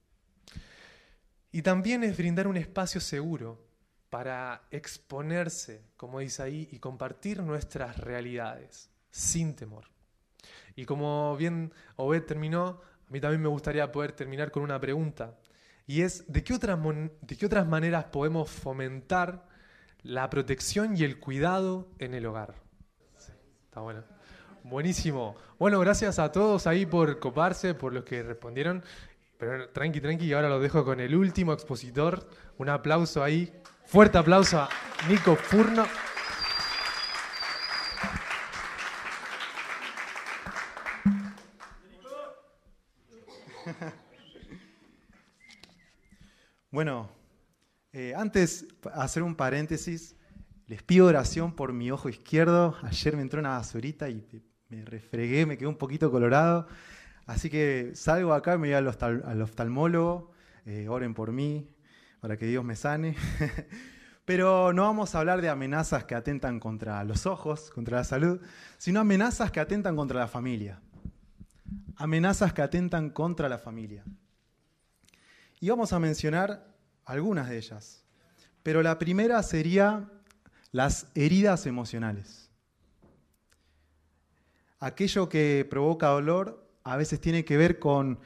Y 1.51 1.61
también 1.61 2.03
es 2.03 2.15
brindar 2.15 2.47
un 2.47 2.57
espacio 2.57 3.01
seguro 3.01 3.67
para 4.09 4.67
exponerse, 4.71 5.83
como 5.97 6.19
dice 6.19 6.43
ahí, 6.43 6.69
y 6.71 6.79
compartir 6.79 7.41
nuestras 7.41 7.97
realidades 7.97 8.89
sin 9.09 9.55
temor. 9.55 9.85
Y 10.75 10.85
como 10.85 11.35
bien 11.35 11.73
Obed 11.95 12.23
terminó, 12.23 12.81
a 13.07 13.11
mí 13.11 13.21
también 13.21 13.41
me 13.41 13.47
gustaría 13.47 13.89
poder 13.89 14.11
terminar 14.11 14.51
con 14.51 14.63
una 14.63 14.79
pregunta. 14.79 15.37
Y 15.85 16.01
es, 16.01 16.25
¿de 16.31 16.43
qué 16.43 16.53
otras, 16.53 16.77
de 17.21 17.37
qué 17.37 17.45
otras 17.45 17.65
maneras 17.65 18.05
podemos 18.05 18.49
fomentar 18.49 19.45
la 20.03 20.29
protección 20.29 20.97
y 20.97 21.03
el 21.03 21.17
cuidado 21.19 21.87
en 21.99 22.13
el 22.13 22.25
hogar? 22.25 22.55
está 23.65 23.79
bueno. 23.79 24.03
Buenísimo. 24.63 25.37
Bueno, 25.57 25.79
gracias 25.79 26.19
a 26.19 26.31
todos 26.31 26.67
ahí 26.67 26.85
por 26.85 27.19
coparse, 27.19 27.73
por 27.73 27.93
los 27.93 28.03
que 28.03 28.23
respondieron. 28.23 28.83
Pero 29.37 29.69
tranqui, 29.69 30.01
tranqui, 30.01 30.25
y 30.25 30.33
ahora 30.33 30.49
lo 30.49 30.59
dejo 30.59 30.83
con 30.83 30.99
el 30.99 31.15
último 31.15 31.53
expositor. 31.53 32.27
Un 32.57 32.67
aplauso 32.67 33.23
ahí. 33.23 33.53
Fuerte 33.85 34.17
aplauso 34.17 34.59
a 34.59 34.69
Nico 35.07 35.37
Furno. 35.37 35.85
Antes, 48.27 48.65
hacer 48.93 49.23
un 49.23 49.35
paréntesis, 49.35 50.17
les 50.65 50.83
pido 50.83 51.05
oración 51.05 51.55
por 51.55 51.71
mi 51.71 51.91
ojo 51.91 52.09
izquierdo. 52.09 52.75
Ayer 52.83 53.15
me 53.15 53.21
entró 53.21 53.39
una 53.39 53.51
basurita 53.51 54.09
y 54.09 54.21
me 54.67 54.83
refregué, 54.83 55.45
me 55.45 55.57
quedé 55.57 55.69
un 55.69 55.77
poquito 55.77 56.11
colorado. 56.11 56.67
Así 57.25 57.49
que 57.49 57.91
salgo 57.95 58.33
acá, 58.33 58.57
me 58.57 58.67
voy 58.67 58.73
al, 58.73 58.87
al 59.23 59.41
oftalmólogo, 59.41 60.31
eh, 60.65 60.89
oren 60.89 61.13
por 61.13 61.31
mí, 61.31 61.73
para 62.19 62.35
que 62.35 62.47
Dios 62.47 62.65
me 62.65 62.75
sane. 62.75 63.15
Pero 64.25 64.73
no 64.73 64.81
vamos 64.81 65.15
a 65.15 65.19
hablar 65.19 65.41
de 65.41 65.47
amenazas 65.47 66.03
que 66.03 66.13
atentan 66.13 66.59
contra 66.59 67.01
los 67.05 67.25
ojos, 67.25 67.71
contra 67.71 67.99
la 67.99 68.03
salud, 68.03 68.41
sino 68.77 68.99
amenazas 68.99 69.53
que 69.53 69.61
atentan 69.61 69.95
contra 69.95 70.19
la 70.19 70.27
familia. 70.27 70.81
Amenazas 71.95 72.51
que 72.51 72.61
atentan 72.61 73.09
contra 73.09 73.47
la 73.47 73.57
familia. 73.57 74.03
Y 75.61 75.69
vamos 75.69 75.93
a 75.93 75.99
mencionar 75.99 76.75
algunas 77.05 77.47
de 77.47 77.57
ellas. 77.57 78.06
Pero 78.67 78.83
la 78.83 78.99
primera 78.99 79.41
sería 79.43 80.11
las 80.73 81.07
heridas 81.15 81.65
emocionales 81.65 82.47
aquello 84.81 85.29
que 85.29 85.65
provoca 85.69 86.07
dolor 86.07 86.69
a 86.83 86.97
veces 86.97 87.21
tiene 87.21 87.45
que 87.45 87.55
ver 87.55 87.79
con 87.79 88.19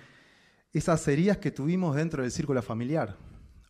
esas 0.73 1.07
heridas 1.07 1.37
que 1.37 1.51
tuvimos 1.51 1.95
dentro 1.95 2.23
del 2.23 2.31
círculo 2.31 2.63
familiar 2.63 3.17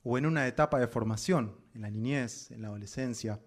o 0.06 0.18
en 0.18 0.26
una 0.26 0.48
etapa 0.48 0.80
de 0.80 0.88
formación, 0.88 1.58
en 1.76 1.82
la 1.82 1.90
niñez, 1.90 2.52
en 2.52 2.62
la 2.62 2.70
adolescencia. 2.70 3.42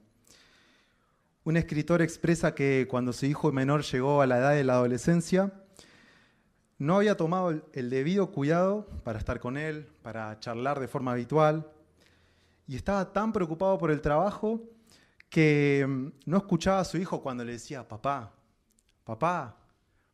Un 1.45 1.57
escritor 1.57 2.03
expresa 2.03 2.55
que 2.55 2.87
cuando 2.91 3.15
su 3.15 3.25
hijo 3.25 3.51
menor 3.53 3.85
llegó 3.85 4.21
a 4.21 4.27
la 4.27 4.37
edad 4.37 4.53
de 4.53 4.65
la 4.65 4.75
adolescencia, 4.75 5.51
no 6.77 6.97
había 6.97 7.17
tomado 7.17 7.71
el 7.73 7.89
debido 7.89 8.33
cuidado 8.33 8.87
para 9.03 9.19
estar 9.19 9.41
con 9.41 9.57
él, 9.57 9.89
para 10.03 10.39
charlar 10.41 10.79
de 10.79 10.89
forma 10.89 11.13
habitual, 11.13 11.71
y 12.67 12.77
estaba 12.77 13.13
tan 13.13 13.33
preocupado 13.33 13.77
por 13.79 13.91
el 13.91 14.01
trabajo 14.01 14.63
que 15.29 15.85
mm, 15.87 16.07
no 16.27 16.37
escuchaba 16.37 16.81
a 16.81 16.85
su 16.85 16.97
hijo 16.99 17.23
cuando 17.23 17.45
le 17.45 17.53
decía, 17.53 17.87
papá, 17.87 18.35
papá, 19.05 19.59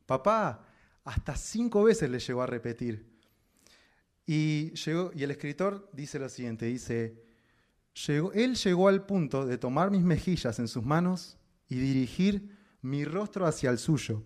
papá, 0.06 0.66
hasta 1.04 1.36
cinco 1.36 1.84
veces 1.84 2.10
le 2.10 2.18
llegó 2.18 2.42
a 2.42 2.46
repetir. 2.46 3.08
Y, 4.26 4.72
llegó, 4.72 5.10
y 5.14 5.22
el 5.22 5.30
escritor 5.30 5.88
dice 5.92 6.18
lo 6.18 6.28
siguiente, 6.28 6.66
dice, 6.66 7.22
él 8.34 8.54
llegó 8.54 8.88
al 8.88 9.04
punto 9.04 9.44
de 9.46 9.58
tomar 9.58 9.90
mis 9.90 10.02
mejillas 10.02 10.58
en 10.58 10.68
sus 10.68 10.84
manos 10.84 11.36
y 11.68 11.76
dirigir 11.76 12.56
mi 12.82 13.04
rostro 13.04 13.46
hacia 13.46 13.70
el 13.70 13.78
suyo. 13.78 14.22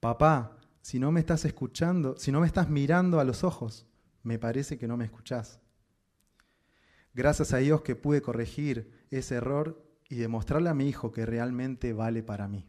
Papá, 0.00 0.56
si 0.80 0.98
no 0.98 1.10
me 1.10 1.20
estás 1.20 1.44
escuchando, 1.44 2.16
si 2.16 2.30
no 2.30 2.40
me 2.40 2.46
estás 2.46 2.68
mirando 2.68 3.18
a 3.18 3.24
los 3.24 3.42
ojos, 3.42 3.86
me 4.22 4.38
parece 4.38 4.78
que 4.78 4.86
no 4.86 4.96
me 4.96 5.06
escuchás. 5.06 5.60
Gracias 7.16 7.52
a 7.52 7.56
Dios 7.56 7.82
que 7.82 7.96
pude 7.96 8.22
corregir 8.22 8.92
ese 9.10 9.34
error 9.34 9.82
y 10.08 10.14
demostrarle 10.16 10.68
a 10.68 10.74
mi 10.74 10.88
hijo 10.88 11.10
que 11.10 11.26
realmente 11.26 11.92
vale 11.92 12.22
para 12.22 12.46
mí 12.46 12.64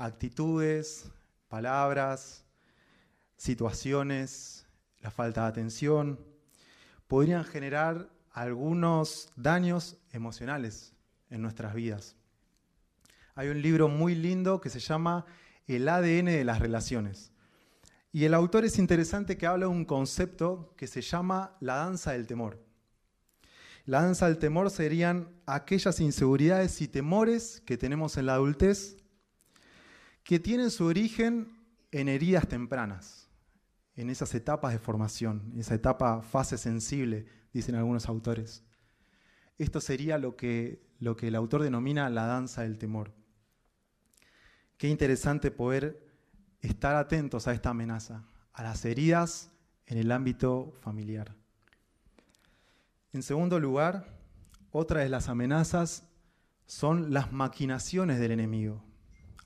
actitudes, 0.00 1.10
palabras, 1.48 2.46
situaciones, 3.36 4.66
la 5.00 5.10
falta 5.10 5.42
de 5.42 5.48
atención, 5.48 6.18
podrían 7.06 7.44
generar 7.44 8.08
algunos 8.32 9.30
daños 9.36 9.98
emocionales 10.12 10.94
en 11.28 11.42
nuestras 11.42 11.74
vidas. 11.74 12.16
Hay 13.34 13.48
un 13.48 13.60
libro 13.60 13.88
muy 13.88 14.14
lindo 14.14 14.60
que 14.60 14.70
se 14.70 14.80
llama 14.80 15.26
El 15.66 15.86
ADN 15.86 16.26
de 16.26 16.44
las 16.44 16.60
relaciones. 16.60 17.30
Y 18.12 18.24
el 18.24 18.34
autor 18.34 18.64
es 18.64 18.78
interesante 18.78 19.36
que 19.36 19.46
habla 19.46 19.66
de 19.66 19.72
un 19.72 19.84
concepto 19.84 20.74
que 20.76 20.86
se 20.86 21.00
llama 21.00 21.56
la 21.60 21.76
danza 21.76 22.12
del 22.12 22.26
temor. 22.26 22.58
La 23.86 24.02
danza 24.02 24.26
del 24.26 24.38
temor 24.38 24.70
serían 24.70 25.28
aquellas 25.46 26.00
inseguridades 26.00 26.80
y 26.80 26.88
temores 26.88 27.62
que 27.64 27.78
tenemos 27.78 28.16
en 28.16 28.26
la 28.26 28.34
adultez 28.34 28.96
que 30.22 30.38
tienen 30.38 30.70
su 30.70 30.84
origen 30.84 31.56
en 31.92 32.08
heridas 32.08 32.46
tempranas, 32.46 33.28
en 33.96 34.10
esas 34.10 34.34
etapas 34.34 34.72
de 34.72 34.78
formación, 34.78 35.50
en 35.52 35.60
esa 35.60 35.74
etapa 35.74 36.22
fase 36.22 36.58
sensible, 36.58 37.26
dicen 37.52 37.74
algunos 37.74 38.06
autores. 38.06 38.62
Esto 39.58 39.80
sería 39.80 40.18
lo 40.18 40.36
que, 40.36 40.82
lo 41.00 41.16
que 41.16 41.28
el 41.28 41.34
autor 41.34 41.62
denomina 41.62 42.08
la 42.10 42.26
danza 42.26 42.62
del 42.62 42.78
temor. 42.78 43.12
Qué 44.76 44.88
interesante 44.88 45.50
poder 45.50 46.09
estar 46.60 46.96
atentos 46.96 47.48
a 47.48 47.52
esta 47.52 47.70
amenaza, 47.70 48.24
a 48.52 48.62
las 48.62 48.84
heridas 48.84 49.50
en 49.86 49.98
el 49.98 50.12
ámbito 50.12 50.72
familiar. 50.80 51.34
En 53.12 53.22
segundo 53.22 53.58
lugar, 53.58 54.06
otra 54.70 55.00
de 55.00 55.08
las 55.08 55.28
amenazas 55.28 56.04
son 56.66 57.12
las 57.12 57.32
maquinaciones 57.32 58.20
del 58.20 58.30
enemigo, 58.30 58.84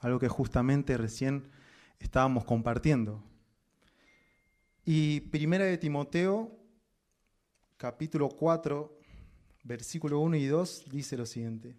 algo 0.00 0.18
que 0.18 0.28
justamente 0.28 0.98
recién 0.98 1.50
estábamos 1.98 2.44
compartiendo. 2.44 3.22
Y 4.84 5.20
Primera 5.20 5.64
de 5.64 5.78
Timoteo, 5.78 6.58
capítulo 7.78 8.28
4, 8.28 8.98
versículo 9.62 10.20
1 10.20 10.36
y 10.36 10.46
2, 10.46 10.84
dice 10.90 11.16
lo 11.16 11.24
siguiente. 11.24 11.74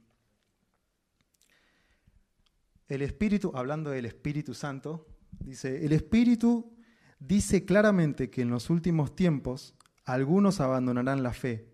El 2.88 3.04
Espíritu, 3.04 3.52
hablando 3.54 3.92
del 3.92 4.06
Espíritu 4.06 4.56
Santo, 4.56 5.06
dice, 5.40 5.86
el 5.86 5.92
Espíritu 5.94 6.76
dice 7.20 7.66
claramente 7.66 8.30
que 8.30 8.42
en 8.42 8.50
los 8.50 8.70
últimos 8.70 9.16
tiempos 9.16 9.76
algunos 10.04 10.60
abandonarán 10.60 11.24
la 11.24 11.34
fe 11.34 11.68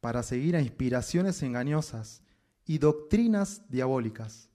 para 0.00 0.22
seguir 0.22 0.56
a 0.56 0.60
inspiraciones 0.60 1.42
engañosas 1.42 2.22
y 2.64 2.78
doctrinas 2.78 3.62
diabólicas. 3.68 4.50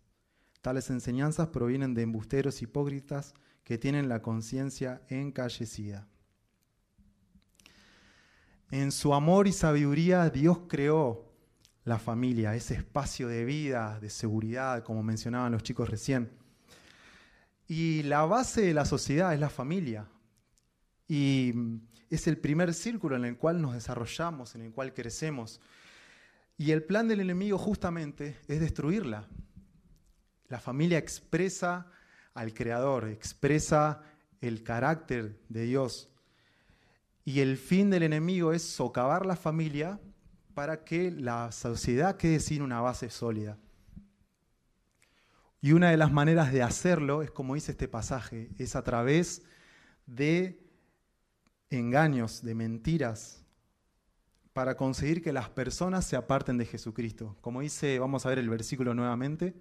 Tales 0.62 0.90
enseñanzas 0.90 1.48
provienen 1.50 1.94
de 1.94 2.04
embusteros 2.04 2.62
hipócritas 2.62 3.34
que 3.64 3.78
tienen 3.78 4.08
la 4.08 4.22
conciencia 4.22 5.02
encallecida. 5.10 6.08
En 8.72 8.92
su 8.92 9.14
amor 9.14 9.48
y 9.48 9.52
sabiduría 9.52 10.30
Dios 10.30 10.62
creó 10.68 11.34
la 11.84 12.00
familia, 12.00 12.56
ese 12.56 12.76
espacio 12.76 13.28
de 13.28 13.46
vida, 13.46 14.00
de 14.00 14.10
seguridad, 14.10 14.84
como 14.84 15.04
mencionaban 15.04 15.52
los 15.52 15.64
chicos 15.64 15.90
recién. 15.90 16.32
Y 17.68 18.04
la 18.04 18.26
base 18.26 18.62
de 18.62 18.74
la 18.74 18.86
sociedad 18.86 19.34
es 19.34 19.40
la 19.40 19.50
familia. 19.50 20.08
Y 21.08 21.54
es 22.10 22.28
el 22.28 22.38
primer 22.38 22.74
círculo 22.74 23.16
en 23.16 23.26
el 23.26 23.38
cual 23.38 23.62
nos 23.62 23.74
desarrollamos, 23.74 24.56
en 24.56 24.62
el 24.62 24.72
cual 24.72 24.94
crecemos. 24.94 25.60
Y 26.58 26.72
el 26.72 26.84
plan 26.84 27.08
del 27.08 27.20
enemigo 27.20 27.58
justamente 27.58 28.40
es 28.48 28.60
destruirla. 28.60 29.28
La 30.48 30.60
familia 30.60 30.98
expresa 30.98 31.88
al 32.34 32.54
Creador, 32.54 33.08
expresa 33.08 34.02
el 34.42 34.64
carácter 34.64 35.40
de 35.50 35.64
Dios. 35.64 36.10
Y 37.26 37.40
el 37.40 37.58
fin 37.58 37.90
del 37.90 38.04
enemigo 38.04 38.54
es 38.54 38.62
socavar 38.62 39.26
la 39.26 39.36
familia 39.36 40.00
para 40.54 40.84
que 40.84 41.10
la 41.10 41.52
sociedad 41.52 42.18
quede 42.18 42.40
sin 42.40 42.62
una 42.62 42.82
base 42.82 43.10
sólida. 43.10 43.58
Y 45.64 45.72
una 45.72 45.92
de 45.92 45.96
las 45.96 46.12
maneras 46.12 46.52
de 46.52 46.62
hacerlo 46.62 47.24
es 47.24 47.32
como 47.32 47.56
dice 47.56 47.72
este 47.72 47.88
pasaje, 47.88 48.50
es 48.58 48.76
a 48.76 48.84
través 48.84 49.44
de 50.06 50.62
engaños, 51.70 52.44
de 52.44 52.54
mentiras, 52.54 53.46
para 54.52 54.76
conseguir 54.76 55.24
que 55.24 55.32
las 55.32 55.48
personas 55.48 56.06
se 56.06 56.18
aparten 56.18 56.58
de 56.58 56.66
Jesucristo. 56.66 57.38
Como 57.40 57.62
dice, 57.62 57.98
vamos 57.98 58.26
a 58.26 58.30
ver 58.30 58.40
el 58.40 58.50
versículo 58.50 58.94
nuevamente, 58.94 59.56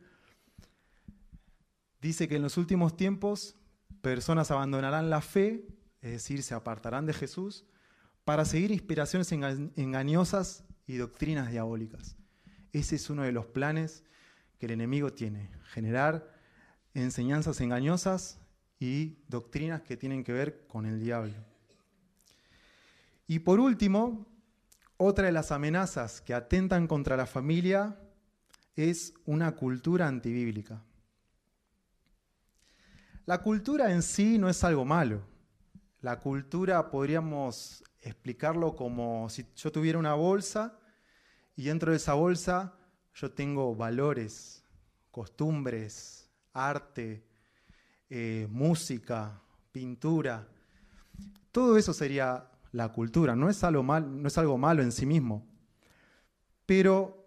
dice 2.00 2.26
que 2.26 2.34
en 2.34 2.42
los 2.42 2.56
últimos 2.56 2.96
tiempos 2.96 3.54
personas 4.00 4.50
abandonarán 4.50 5.08
la 5.08 5.20
fe, 5.20 5.68
es 6.00 6.10
decir, 6.10 6.42
se 6.42 6.54
apartarán 6.54 7.06
de 7.06 7.12
Jesús, 7.12 7.64
para 8.24 8.44
seguir 8.44 8.72
inspiraciones 8.72 9.30
engañosas 9.30 10.64
y 10.84 10.96
doctrinas 10.96 11.52
diabólicas. 11.52 12.16
Ese 12.72 12.96
es 12.96 13.08
uno 13.08 13.22
de 13.22 13.30
los 13.30 13.46
planes 13.46 14.02
que 14.62 14.66
el 14.66 14.72
enemigo 14.74 15.12
tiene, 15.12 15.50
generar 15.72 16.32
enseñanzas 16.94 17.60
engañosas 17.60 18.38
y 18.78 19.18
doctrinas 19.26 19.82
que 19.82 19.96
tienen 19.96 20.22
que 20.22 20.32
ver 20.32 20.68
con 20.68 20.86
el 20.86 21.00
diablo. 21.00 21.34
Y 23.26 23.40
por 23.40 23.58
último, 23.58 24.24
otra 24.98 25.26
de 25.26 25.32
las 25.32 25.50
amenazas 25.50 26.20
que 26.20 26.32
atentan 26.32 26.86
contra 26.86 27.16
la 27.16 27.26
familia 27.26 27.98
es 28.76 29.14
una 29.24 29.50
cultura 29.56 30.06
antibíblica. 30.06 30.80
La 33.26 33.42
cultura 33.42 33.90
en 33.90 34.02
sí 34.04 34.38
no 34.38 34.48
es 34.48 34.62
algo 34.62 34.84
malo. 34.84 35.26
La 36.02 36.20
cultura 36.20 36.88
podríamos 36.88 37.82
explicarlo 38.00 38.76
como 38.76 39.28
si 39.28 39.44
yo 39.56 39.72
tuviera 39.72 39.98
una 39.98 40.14
bolsa 40.14 40.78
y 41.56 41.64
dentro 41.64 41.90
de 41.90 41.96
esa 41.96 42.14
bolsa 42.14 42.76
yo 43.14 43.30
tengo 43.30 43.74
valores, 43.74 44.64
costumbres, 45.10 46.30
arte, 46.52 47.22
eh, 48.08 48.46
música, 48.50 49.40
pintura. 49.70 50.48
Todo 51.50 51.76
eso 51.76 51.92
sería 51.92 52.50
la 52.72 52.88
cultura. 52.90 53.36
No 53.36 53.48
es, 53.48 53.62
algo 53.64 53.82
mal, 53.82 54.22
no 54.22 54.28
es 54.28 54.38
algo 54.38 54.58
malo 54.58 54.82
en 54.82 54.92
sí 54.92 55.06
mismo. 55.06 55.46
Pero 56.66 57.26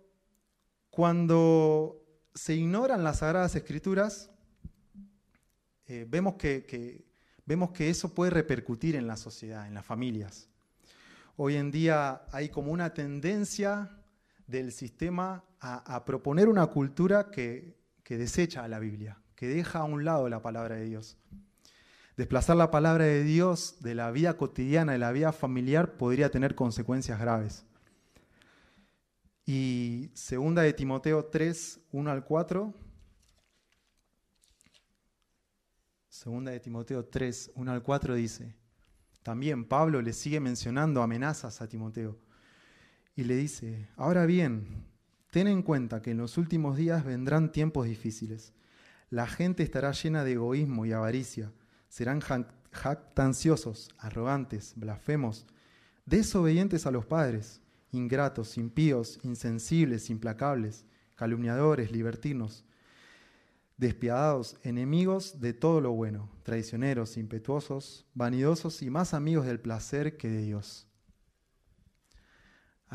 cuando 0.90 2.02
se 2.34 2.56
ignoran 2.56 3.04
las 3.04 3.20
Sagradas 3.20 3.56
Escrituras, 3.56 4.32
eh, 5.88 6.06
vemos, 6.10 6.36
que, 6.36 7.06
vemos 7.46 7.72
que 7.72 7.90
eso 7.90 8.14
puede 8.14 8.32
repercutir 8.32 8.96
en 8.96 9.06
la 9.06 9.18
sociedad, 9.18 9.68
en 9.68 9.76
las 9.76 9.86
familias. 9.86 10.50
Hoy 11.38 11.58
en 11.58 11.70
día 11.70 12.24
hay 12.32 12.50
como 12.50 12.72
una 12.72 12.94
tendencia 12.94 13.92
del 14.48 14.72
sistema 14.72 15.44
a, 15.60 16.06
proponer 16.06 16.48
una 16.48 16.68
cultura 16.68 17.32
que, 17.32 17.76
que 18.04 18.18
desecha 18.18 18.64
a 18.64 18.68
la 18.68 18.80
Biblia, 18.80 19.18
que 19.36 19.48
deja 19.48 19.80
a 19.80 19.84
un 19.84 20.06
lado 20.06 20.30
la 20.30 20.42
palabra 20.42 20.76
de 20.76 20.86
Dios. 20.86 21.18
Desplazar 22.18 22.56
la 22.56 22.72
palabra 22.72 23.06
de 23.06 23.24
Dios 23.24 23.78
de 23.82 23.96
la 23.96 24.12
vida 24.12 24.38
cotidiana, 24.38 24.94
de 24.94 25.00
la 25.00 25.12
vida 25.12 25.34
familiar, 25.34 25.98
podría 25.98 26.30
tener 26.30 26.56
consecuencias 26.56 27.20
graves. 27.20 27.66
Y 29.46 30.12
segunda 30.14 30.62
de 30.62 30.74
Timoteo 30.74 31.26
3, 31.26 31.82
1 31.92 32.12
al 32.12 32.24
4. 32.24 32.74
Segunda 36.10 36.52
de 36.52 36.60
Timoteo 36.60 37.06
3, 37.06 37.52
1 37.56 37.72
al 37.72 37.84
4 37.84 38.16
dice, 38.16 38.56
también 39.22 39.66
Pablo 39.66 40.02
le 40.02 40.14
sigue 40.14 40.40
mencionando 40.40 41.02
amenazas 41.02 41.62
a 41.62 41.68
Timoteo 41.68 42.18
y 43.16 43.24
le 43.24 43.36
dice, 43.36 43.88
ahora 43.96 44.26
bien, 44.26 44.86
ten 45.32 45.48
en 45.48 45.62
cuenta 45.62 46.02
que 46.02 46.12
en 46.12 46.18
los 46.18 46.38
últimos 46.38 46.78
días 46.78 47.04
vendrán 47.06 47.52
tiempos 47.52 47.88
difíciles. 47.88 48.54
La 49.10 49.28
gente 49.28 49.64
estará 49.64 49.92
llena 49.92 50.24
de 50.24 50.34
egoísmo 50.34 50.86
y 50.86 50.92
avaricia 50.92 51.52
serán 51.96 52.20
jactanciosos, 52.72 53.90
arrogantes, 53.98 54.74
blasfemos, 54.76 55.48
desobedientes 56.06 56.86
a 56.86 56.92
los 56.92 57.06
padres, 57.06 57.62
ingratos, 57.94 58.58
impíos, 58.58 59.18
insensibles, 59.24 60.10
implacables, 60.10 60.84
calumniadores, 61.16 61.94
libertinos, 61.94 62.66
despiadados, 63.78 64.58
enemigos 64.64 65.40
de 65.40 65.54
todo 65.54 65.80
lo 65.80 65.94
bueno, 65.94 66.30
traicioneros, 66.44 67.16
impetuosos, 67.16 68.06
vanidosos 68.14 68.82
y 68.82 68.90
más 68.90 69.14
amigos 69.14 69.46
del 69.46 69.62
placer 69.62 70.18
que 70.18 70.28
de 70.28 70.42
Dios. 70.42 70.90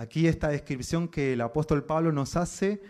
Aquí 0.00 0.28
esta 0.28 0.48
descripción 0.48 1.08
que 1.08 1.34
el 1.34 1.42
apóstol 1.42 1.84
Pablo 1.84 2.10
nos 2.10 2.34
hace 2.34 2.80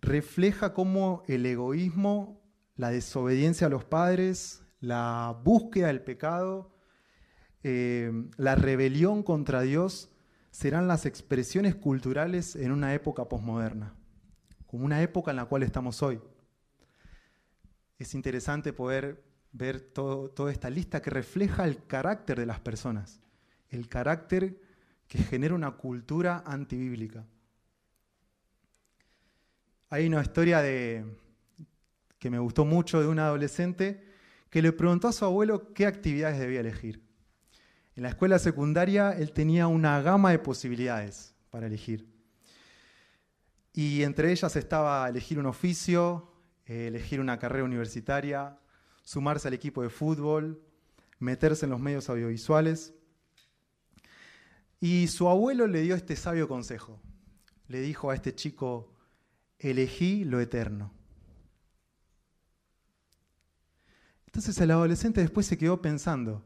refleja 0.00 0.72
cómo 0.72 1.22
el 1.26 1.44
egoísmo, 1.44 2.40
la 2.76 2.88
desobediencia 2.88 3.66
a 3.66 3.70
los 3.70 3.84
padres, 3.84 4.62
la 4.80 5.38
búsqueda 5.44 5.88
del 5.88 6.00
pecado, 6.00 6.74
eh, 7.62 8.10
la 8.38 8.54
rebelión 8.54 9.22
contra 9.22 9.60
Dios 9.60 10.08
serán 10.50 10.88
las 10.88 11.04
expresiones 11.04 11.74
culturales 11.74 12.56
en 12.56 12.72
una 12.72 12.94
época 12.94 13.28
posmoderna, 13.28 13.94
como 14.66 14.86
una 14.86 15.02
época 15.02 15.32
en 15.32 15.36
la 15.36 15.44
cual 15.44 15.62
estamos 15.62 16.02
hoy. 16.02 16.22
Es 17.98 18.14
interesante 18.14 18.72
poder 18.72 19.22
ver 19.52 19.82
toda 19.82 20.50
esta 20.50 20.70
lista 20.70 21.02
que 21.02 21.10
refleja 21.10 21.66
el 21.66 21.86
carácter 21.86 22.40
de 22.40 22.46
las 22.46 22.60
personas, 22.60 23.20
el 23.68 23.90
carácter 23.90 24.65
que 25.08 25.18
genera 25.18 25.54
una 25.54 25.72
cultura 25.72 26.42
antibíblica. 26.46 27.24
Hay 29.88 30.06
una 30.06 30.20
historia 30.20 30.62
que 30.62 32.30
me 32.30 32.38
gustó 32.38 32.64
mucho 32.64 33.00
de 33.00 33.06
un 33.06 33.18
adolescente 33.18 34.04
que 34.50 34.62
le 34.62 34.72
preguntó 34.72 35.08
a 35.08 35.12
su 35.12 35.24
abuelo 35.24 35.72
qué 35.74 35.86
actividades 35.86 36.38
debía 36.38 36.60
elegir. 36.60 37.02
En 37.94 38.02
la 38.02 38.10
escuela 38.10 38.38
secundaria 38.38 39.12
él 39.12 39.32
tenía 39.32 39.68
una 39.68 40.00
gama 40.02 40.30
de 40.30 40.38
posibilidades 40.38 41.34
para 41.50 41.66
elegir. 41.66 42.06
Y 43.72 44.02
entre 44.02 44.32
ellas 44.32 44.56
estaba 44.56 45.08
elegir 45.08 45.38
un 45.38 45.46
oficio, 45.46 46.32
eh, 46.66 46.88
elegir 46.88 47.20
una 47.20 47.38
carrera 47.38 47.64
universitaria, 47.64 48.58
sumarse 49.02 49.48
al 49.48 49.54
equipo 49.54 49.82
de 49.82 49.88
fútbol, 49.88 50.62
meterse 51.18 51.66
en 51.66 51.70
los 51.70 51.80
medios 51.80 52.08
audiovisuales. 52.08 52.94
Y 54.80 55.08
su 55.08 55.28
abuelo 55.28 55.66
le 55.66 55.82
dio 55.82 55.94
este 55.94 56.16
sabio 56.16 56.48
consejo. 56.48 57.00
Le 57.68 57.80
dijo 57.80 58.10
a 58.10 58.14
este 58.14 58.34
chico, 58.34 58.94
elegí 59.58 60.24
lo 60.24 60.40
eterno. 60.40 60.92
Entonces 64.26 64.60
el 64.60 64.70
adolescente 64.70 65.20
después 65.20 65.46
se 65.46 65.56
quedó 65.56 65.80
pensando 65.80 66.44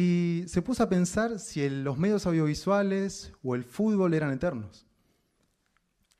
y 0.00 0.44
se 0.46 0.62
puso 0.62 0.84
a 0.84 0.88
pensar 0.88 1.40
si 1.40 1.68
los 1.68 1.98
medios 1.98 2.24
audiovisuales 2.24 3.32
o 3.42 3.56
el 3.56 3.64
fútbol 3.64 4.14
eran 4.14 4.32
eternos. 4.32 4.86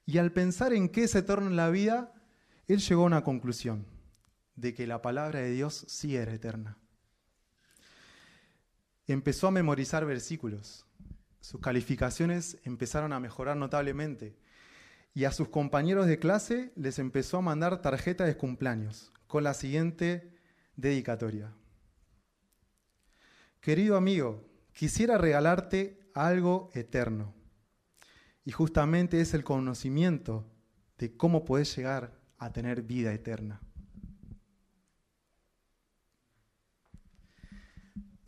Y 0.04 0.18
al 0.18 0.32
pensar 0.32 0.72
en 0.72 0.88
qué 0.88 1.04
es 1.04 1.14
eterno 1.14 1.46
en 1.46 1.54
la 1.54 1.70
vida, 1.70 2.12
él 2.66 2.80
llegó 2.80 3.02
a 3.02 3.06
una 3.06 3.22
conclusión, 3.22 3.86
de 4.56 4.74
que 4.74 4.88
la 4.88 5.00
palabra 5.00 5.38
de 5.38 5.52
Dios 5.52 5.84
sí 5.86 6.16
era 6.16 6.34
eterna. 6.34 6.76
Empezó 9.08 9.48
a 9.48 9.50
memorizar 9.50 10.04
versículos, 10.04 10.86
sus 11.40 11.62
calificaciones 11.62 12.58
empezaron 12.64 13.14
a 13.14 13.20
mejorar 13.20 13.56
notablemente 13.56 14.36
y 15.14 15.24
a 15.24 15.32
sus 15.32 15.48
compañeros 15.48 16.06
de 16.06 16.18
clase 16.18 16.72
les 16.76 16.98
empezó 16.98 17.38
a 17.38 17.42
mandar 17.42 17.80
tarjetas 17.80 18.26
de 18.26 18.36
cumpleaños 18.36 19.10
con 19.26 19.44
la 19.44 19.54
siguiente 19.54 20.36
dedicatoria. 20.76 21.54
Querido 23.60 23.96
amigo, 23.96 24.46
quisiera 24.74 25.16
regalarte 25.16 25.98
algo 26.12 26.70
eterno. 26.74 27.34
Y 28.44 28.52
justamente 28.52 29.22
es 29.22 29.32
el 29.32 29.42
conocimiento 29.42 30.46
de 30.98 31.16
cómo 31.16 31.46
podés 31.46 31.74
llegar 31.74 32.20
a 32.36 32.52
tener 32.52 32.82
vida 32.82 33.12
eterna. 33.14 33.62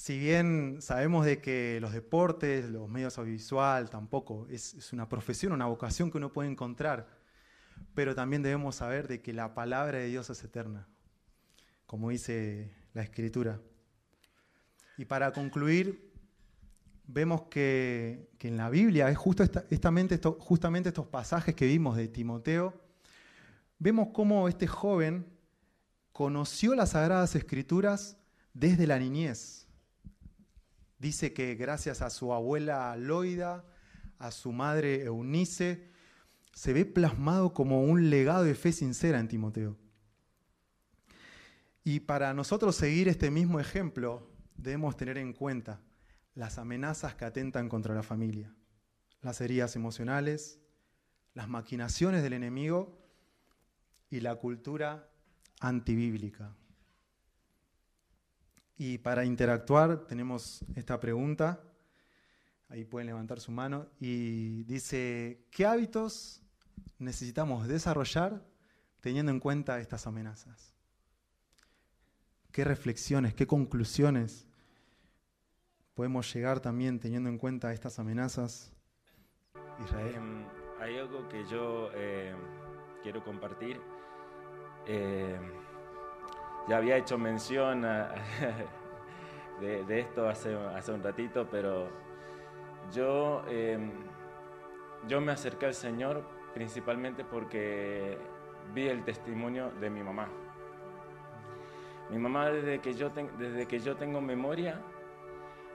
Si 0.00 0.18
bien 0.18 0.78
sabemos 0.80 1.26
de 1.26 1.42
que 1.42 1.78
los 1.78 1.92
deportes, 1.92 2.70
los 2.70 2.88
medios 2.88 3.18
audiovisuales 3.18 3.90
tampoco 3.90 4.46
es, 4.48 4.94
una 4.94 5.10
profesión, 5.10 5.52
una 5.52 5.66
vocación 5.66 6.10
que 6.10 6.16
uno 6.16 6.32
puede 6.32 6.48
encontrar, 6.48 7.06
pero 7.92 8.14
también 8.14 8.42
debemos 8.42 8.76
saber 8.76 9.08
de 9.08 9.20
que 9.20 9.34
la 9.34 9.52
palabra 9.52 9.98
de 9.98 10.06
Dios 10.06 10.30
es 10.30 10.42
eterna, 10.42 10.88
como 11.84 12.08
dice 12.08 12.72
la 12.94 13.02
Escritura. 13.02 13.60
Y 14.96 15.04
para 15.04 15.34
concluir, 15.34 16.10
vemos 17.06 17.42
que, 17.50 18.30
en 18.40 18.56
la 18.56 18.70
Biblia, 18.70 19.10
es 19.10 19.18
justo 19.18 19.44
justamente 20.38 20.88
estos 20.88 21.08
pasajes 21.08 21.54
que 21.54 21.66
vimos 21.66 21.98
de 21.98 22.08
Timoteo, 22.08 22.72
vemos 23.78 24.08
cómo 24.14 24.48
este 24.48 24.66
joven 24.66 25.26
conoció 26.10 26.74
las 26.74 26.92
Sagradas 26.92 27.36
Escrituras 27.36 28.16
desde 28.54 28.86
la 28.86 28.98
niñez. 28.98 29.66
Dice 31.00 31.32
que 31.32 31.54
gracias 31.54 32.02
a 32.02 32.10
su 32.10 32.34
abuela 32.34 32.94
Loida, 32.94 33.64
a 34.18 34.30
su 34.30 34.52
madre 34.52 35.04
Eunice, 35.04 35.88
se 36.52 36.74
ve 36.74 36.84
plasmado 36.84 37.54
como 37.54 37.82
un 37.82 38.10
legado 38.10 38.44
de 38.44 38.54
fe 38.54 38.70
sincera 38.70 39.18
en 39.18 39.26
Timoteo. 39.26 39.78
Y 41.84 42.00
para 42.00 42.34
nosotros 42.34 42.76
seguir 42.76 43.08
este 43.08 43.30
mismo 43.30 43.58
ejemplo, 43.58 44.30
debemos 44.58 44.94
tener 44.98 45.16
en 45.16 45.32
cuenta 45.32 45.80
las 46.34 46.58
amenazas 46.58 47.14
que 47.14 47.24
atentan 47.24 47.70
contra 47.70 47.94
la 47.94 48.02
familia, 48.02 48.54
las 49.22 49.40
heridas 49.40 49.76
emocionales, 49.76 50.60
las 51.32 51.48
maquinaciones 51.48 52.22
del 52.22 52.34
enemigo 52.34 53.00
y 54.10 54.20
la 54.20 54.34
cultura 54.34 55.08
antibíblica. 55.60 56.54
Y 58.82 58.96
para 58.96 59.26
interactuar 59.26 60.06
tenemos 60.06 60.64
esta 60.74 60.98
pregunta, 60.98 61.60
ahí 62.70 62.86
pueden 62.86 63.08
levantar 63.08 63.38
su 63.38 63.52
mano, 63.52 63.88
y 64.00 64.62
dice, 64.62 65.44
¿qué 65.50 65.66
hábitos 65.66 66.40
necesitamos 66.98 67.68
desarrollar 67.68 68.42
teniendo 69.00 69.32
en 69.32 69.38
cuenta 69.38 69.78
estas 69.80 70.06
amenazas? 70.06 70.72
¿Qué 72.50 72.64
reflexiones, 72.64 73.34
qué 73.34 73.46
conclusiones 73.46 74.46
podemos 75.92 76.32
llegar 76.32 76.60
también 76.60 77.00
teniendo 77.00 77.28
en 77.28 77.36
cuenta 77.36 77.74
estas 77.74 77.98
amenazas? 77.98 78.72
Israel. 79.84 80.14
Em, 80.14 80.46
hay 80.80 80.96
algo 80.96 81.28
que 81.28 81.44
yo 81.50 81.90
eh, 81.92 82.34
quiero 83.02 83.22
compartir. 83.22 83.78
Eh, 84.86 85.38
ya 86.68 86.76
había 86.76 86.96
hecho 86.96 87.18
mención 87.18 87.82
de, 89.60 90.00
esto 90.00 90.28
hace, 90.28 90.54
hace 90.54 90.92
un 90.92 91.02
ratito, 91.02 91.46
pero 91.50 91.88
yo, 92.92 93.42
em, 93.48 93.90
yo 95.06 95.20
me 95.20 95.32
acerqué 95.32 95.66
al 95.66 95.74
Señor 95.74 96.24
principalmente 96.54 97.24
porque 97.24 98.18
vi 98.74 98.88
el 98.88 99.04
testimonio 99.04 99.70
de 99.80 99.90
mi 99.90 100.02
mamá. 100.02 100.28
Mi 102.10 102.18
mamá 102.18 102.50
desde 102.50 102.80
que 102.80 102.94
yo, 102.94 103.10
desde 103.10 103.66
que 103.66 103.78
yo 103.78 103.96
tengo 103.96 104.20
memoria, 104.20 104.80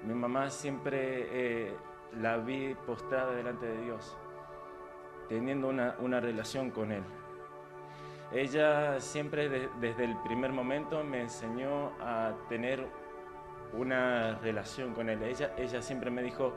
mi 0.04 0.14
mamá 0.14 0.50
siempre 0.50 1.28
eh, 1.32 1.76
la 2.20 2.38
vi 2.38 2.76
postrada 2.86 3.34
delante 3.34 3.66
de 3.66 3.82
Dios, 3.84 4.18
teniendo 5.30 5.70
una, 5.70 5.96
una 6.00 6.20
relación 6.20 6.72
con 6.72 6.92
Él. 6.92 7.04
Ella 8.36 9.00
siempre 9.00 9.48
de- 9.48 9.70
desde 9.80 10.04
el 10.04 10.18
primer 10.18 10.52
momento 10.52 11.02
me 11.06 11.22
enseñó 11.22 11.94
a 12.02 12.34
tener 12.50 12.86
una 13.72 14.38
relación 14.40 14.94
con 14.94 15.10
Él. 15.10 15.24
Ella, 15.24 15.54
ella 15.58 15.82
siempre 15.82 16.12
me 16.12 16.22
dijo, 16.22 16.54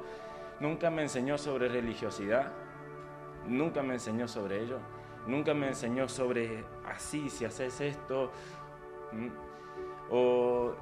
nunca 0.58 0.90
me 0.90 1.02
enseñó 1.02 1.38
sobre 1.38 1.68
religiosidad, 1.68 2.52
nunca 3.46 3.80
me 3.84 3.94
enseñó 3.94 4.26
sobre 4.26 4.60
ello, 4.60 4.78
nunca 5.28 5.54
me 5.54 5.68
enseñó 5.68 6.08
sobre 6.08 6.64
así, 6.84 7.30
si 7.30 7.44
haces 7.44 7.80
esto, 7.80 8.32
mm, 9.12 9.28
o 10.10 10.74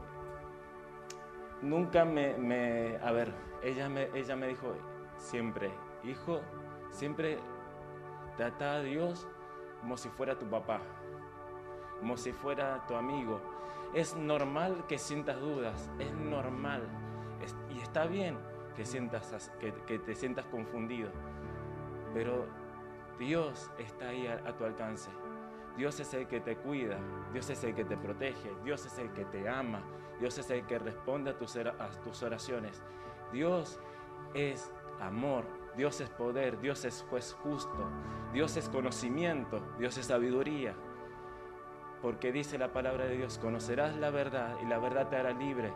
nunca 1.61 2.07
me, 2.07 2.39
me- 2.39 2.99
a 3.03 3.13
ver, 3.13 3.33
ella 3.63 3.91
me, 3.91 4.09
ella 4.15 4.35
me 4.35 4.49
dijo 4.49 4.75
siempre, 5.19 5.71
hijo, 6.05 6.41
siempre 6.91 7.39
trata 8.39 8.77
a 8.77 8.81
Dios 8.81 9.29
como 9.81 9.97
si 9.97 10.09
fuera 10.09 10.39
tu 10.39 10.47
papá, 10.49 10.81
como 12.01 12.17
si 12.17 12.33
fuera 12.33 12.87
tu 12.87 12.95
amigo. 12.95 13.41
Es 13.95 14.17
normal 14.17 14.85
que 14.89 14.99
sientas 14.99 15.41
dudas, 15.41 15.91
es 15.99 16.13
normal, 16.13 16.83
y 17.71 17.81
está 17.81 18.07
bien 18.07 18.37
que, 18.75 18.85
sientas, 18.85 19.33
as- 19.33 19.51
que, 19.61 19.73
te 19.99 20.15
sientas 20.15 20.45
confundido, 20.47 21.11
pero 22.13 22.47
Dios 23.19 23.71
está 23.79 24.09
ahí 24.09 24.27
a, 24.27 24.57
tu 24.57 24.65
alcance. 24.65 25.11
Dios 25.77 26.01
es 26.01 26.13
el 26.15 26.27
que 26.27 26.41
te 26.41 26.57
cuida, 26.57 26.99
Dios 27.33 27.51
es 27.51 27.63
el 27.65 27.75
que 27.75 27.85
te 27.85 27.97
protege, 27.97 28.51
Dios 28.65 28.85
es 28.87 28.99
el 28.99 29.13
que 29.13 29.25
te 29.27 29.49
ama, 29.49 29.83
Dios 30.19 30.39
es 30.39 30.51
el 30.51 30.67
que 30.67 30.79
responde 30.79 31.31
a 31.31 31.39
tus 31.39 32.23
oraciones. 32.23 32.83
Dios 33.33 33.79
es 34.35 34.73
amor, 35.01 35.45
Dios 35.77 36.01
es 36.01 36.09
poder, 36.09 36.59
Dios 36.61 36.85
es 36.85 37.05
juez 37.11 37.37
justo, 37.43 37.91
Dios 38.33 38.57
es 38.57 38.69
conocimiento, 38.69 39.61
Dios 39.79 39.99
es 39.99 40.07
sabiduría. 40.07 40.75
Porque 42.01 42.33
dice 42.33 42.59
la 42.59 42.73
palabra 42.73 43.07
de 43.07 43.17
Dios, 43.17 43.39
conocerás 43.39 43.97
la 43.97 44.11
verdad 44.11 44.57
y 44.63 44.67
la 44.67 44.79
verdad 44.79 45.09
te 45.09 45.17
hará 45.17 45.33
libre. 45.33 45.73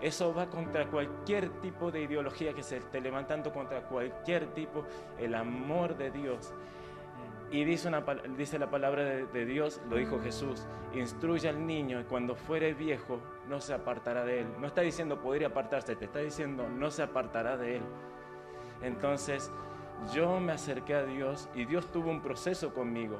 Eso 0.00 0.34
va 0.34 0.46
contra 0.46 0.86
cualquier 0.86 1.48
tipo 1.60 1.90
de 1.90 2.02
ideología 2.02 2.54
que 2.54 2.62
se 2.62 2.78
esté 2.78 3.00
levantando, 3.00 3.52
contra 3.52 3.82
cualquier 3.82 4.46
tipo, 4.54 4.84
el 5.18 5.34
amor 5.34 5.96
de 5.96 6.10
Dios. 6.10 6.52
Y 7.50 7.64
dice, 7.64 7.90
la 7.90 8.70
palabra 8.70 9.04
de, 9.04 9.26
de 9.26 9.46
Dios, 9.46 9.80
lo 9.88 9.96
dijo 9.96 10.18
Jesús, 10.20 10.66
instruye 10.94 11.48
al 11.48 11.66
niño 11.66 12.00
y 12.00 12.04
cuando 12.04 12.34
fuere 12.34 12.74
viejo 12.74 13.20
no 13.48 13.60
se 13.60 13.74
apartará 13.74 14.24
de 14.24 14.40
él. 14.40 14.46
No 14.58 14.66
está 14.66 14.80
diciendo 14.80 15.20
podría 15.20 15.48
apartarse, 15.48 15.94
te 15.94 16.06
está 16.06 16.18
diciendo 16.18 16.68
no 16.68 16.90
se 16.90 17.02
apartará 17.02 17.56
de 17.56 17.76
él. 17.76 17.82
Entonces 18.84 19.50
yo 20.12 20.38
me 20.40 20.52
acerqué 20.52 20.94
a 20.94 21.04
Dios 21.04 21.48
y 21.54 21.64
Dios 21.64 21.90
tuvo 21.90 22.10
un 22.10 22.20
proceso 22.20 22.74
conmigo. 22.74 23.16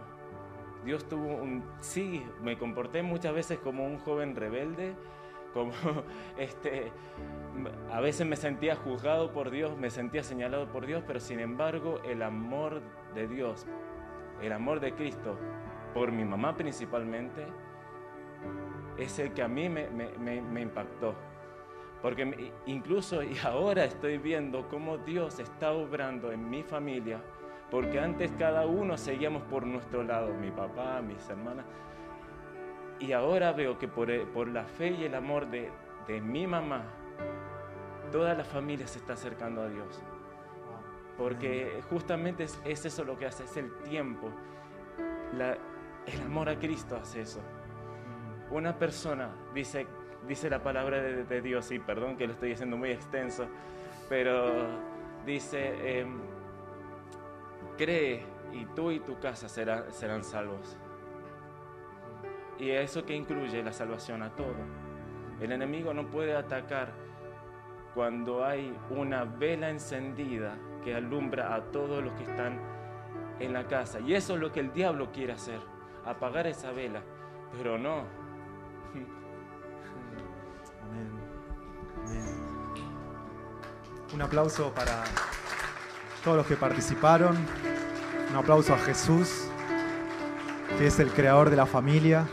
Dios 0.84 1.08
tuvo 1.08 1.36
un... 1.36 1.64
Sí, 1.80 2.24
me 2.42 2.58
comporté 2.58 3.02
muchas 3.02 3.32
veces 3.34 3.58
como 3.58 3.86
un 3.86 3.98
joven 3.98 4.36
rebelde, 4.36 4.94
como 5.54 5.72
este... 6.38 6.92
A 7.90 8.00
veces 8.00 8.26
me 8.26 8.36
sentía 8.36 8.76
juzgado 8.76 9.32
por 9.32 9.50
Dios, 9.50 9.76
me 9.78 9.88
sentía 9.88 10.22
señalado 10.22 10.66
por 10.68 10.84
Dios, 10.84 11.02
pero 11.06 11.20
sin 11.20 11.40
embargo 11.40 12.00
el 12.04 12.22
amor 12.22 12.82
de 13.14 13.26
Dios, 13.28 13.66
el 14.42 14.52
amor 14.52 14.80
de 14.80 14.92
Cristo, 14.94 15.38
por 15.94 16.12
mi 16.12 16.24
mamá 16.24 16.54
principalmente, 16.56 17.46
es 18.98 19.18
el 19.18 19.32
que 19.32 19.42
a 19.42 19.48
mí 19.48 19.68
me, 19.68 19.88
me- 19.88 20.60
impactó. 20.60 21.14
Porque 22.04 22.52
incluso 22.66 23.22
y 23.22 23.34
ahora 23.42 23.86
estoy 23.86 24.18
viendo 24.18 24.68
cómo 24.68 24.98
Dios 24.98 25.38
está 25.38 25.72
obrando 25.72 26.32
en 26.32 26.50
mi 26.50 26.62
familia, 26.62 27.18
porque 27.70 27.98
antes 27.98 28.30
cada 28.38 28.66
uno 28.66 28.98
seguíamos 28.98 29.42
por 29.44 29.66
nuestro 29.66 30.02
lado, 30.02 30.34
mi 30.34 30.50
papá, 30.50 31.00
mis 31.00 31.26
hermanas, 31.30 31.64
Y 33.00 33.12
ahora 33.12 33.54
veo 33.54 33.78
que 33.78 33.88
por, 33.88 34.10
por 34.32 34.48
la 34.48 34.66
fe 34.66 34.90
y 34.90 35.04
el 35.04 35.14
amor 35.14 35.46
de, 35.48 35.72
mi 36.20 36.46
mamá, 36.46 36.84
toda 38.12 38.34
la 38.34 38.44
familia 38.44 38.86
se 38.86 38.98
está 38.98 39.14
acercando 39.14 39.62
a 39.62 39.70
Dios. 39.70 40.02
Porque 41.16 41.80
justamente 41.88 42.44
es, 42.44 42.60
es 42.66 42.84
eso 42.84 43.02
lo 43.04 43.16
que 43.16 43.24
hace, 43.24 43.44
es 43.44 43.56
el 43.56 43.74
tiempo. 43.78 44.30
El 45.32 46.20
amor 46.20 46.50
a 46.50 46.58
Cristo 46.58 46.96
hace 46.96 47.22
eso. 47.22 47.40
Una 48.50 48.78
persona, 48.78 49.34
dice, 49.54 49.86
dice 50.26 50.48
la 50.50 50.62
palabra 50.62 51.00
de, 51.00 51.40
Dios, 51.42 51.70
y 51.70 51.78
perdón 51.78 52.16
que 52.16 52.26
lo 52.26 52.32
estoy 52.32 52.52
haciendo 52.52 52.76
muy 52.76 52.90
extenso, 52.90 53.46
pero 54.08 54.66
dice, 55.26 56.00
em, 56.00 56.18
cree 57.76 58.24
y 58.52 58.64
tú 58.66 58.90
y 58.90 59.00
tu 59.00 59.18
casa 59.18 59.48
será- 59.48 59.90
serán 59.90 60.24
salvos. 60.24 60.76
Y 62.58 62.70
eso 62.70 63.04
que 63.04 63.14
incluye 63.14 63.62
la 63.62 63.72
salvación 63.72 64.22
a 64.22 64.30
todo. 64.30 64.54
El 65.40 65.50
enemigo 65.52 65.92
no 65.92 66.06
puede 66.06 66.36
atacar 66.36 66.92
cuando 67.94 68.44
hay 68.44 68.76
una 68.90 69.24
vela 69.24 69.70
encendida 69.70 70.56
que 70.84 70.94
alumbra 70.94 71.54
a 71.54 71.62
todos 71.72 72.02
los 72.04 72.12
que 72.14 72.22
están 72.24 72.60
en 73.40 73.52
la 73.52 73.66
casa. 73.66 73.98
Y 74.00 74.14
eso 74.14 74.34
es 74.34 74.40
lo 74.40 74.52
que 74.52 74.60
el 74.60 74.72
diablo 74.72 75.10
quiere 75.12 75.32
hacer, 75.32 75.58
apagar 76.04 76.46
esa 76.46 76.70
vela. 76.70 77.02
Pero 77.56 77.78
no, 77.78 78.04
Amén. 80.84 81.08
Un 84.14 84.22
aplauso 84.22 84.72
para 84.74 85.04
todos 86.22 86.36
los 86.36 86.46
que 86.46 86.56
participaron. 86.56 87.36
Un 88.30 88.36
aplauso 88.36 88.74
a 88.74 88.78
Jesús, 88.78 89.46
que 90.78 90.86
es 90.86 90.98
el 90.98 91.10
creador 91.10 91.50
de 91.50 91.56
la 91.56 91.66
familia. 91.66 92.26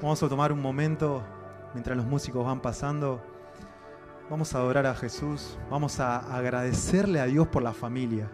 Vamos 0.00 0.22
a 0.22 0.28
tomar 0.28 0.52
un 0.52 0.60
momento 0.60 1.22
mientras 1.74 1.96
los 1.96 2.06
músicos 2.06 2.44
van 2.44 2.60
pasando. 2.60 3.22
Vamos 4.28 4.54
a 4.54 4.58
adorar 4.58 4.86
a 4.86 4.94
Jesús. 4.94 5.58
Vamos 5.70 6.00
a 6.00 6.18
agradecerle 6.36 7.20
a 7.20 7.26
Dios 7.26 7.46
por 7.48 7.62
la 7.62 7.72
familia. 7.72 8.28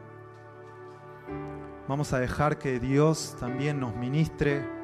Vamos 1.89 2.13
a 2.13 2.19
dejar 2.19 2.59
que 2.59 2.81
Dios 2.81 3.37
también 3.39 3.79
nos 3.79 3.95
ministre 3.95 4.82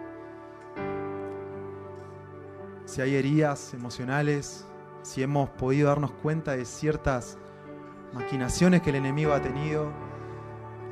si 2.88 3.03
hay 3.03 3.16
heridas 3.16 3.74
emocionales, 3.74 4.66
si 5.03 5.22
hemos 5.22 5.51
podido 5.51 5.88
darnos 5.88 6.11
cuenta 6.11 6.57
de 6.57 6.64
ciertas 6.64 7.37
maquinaciones 8.14 8.81
que 8.81 8.88
el 8.88 8.96
enemigo 8.96 9.35
ha 9.35 9.42
tenido, 9.42 9.92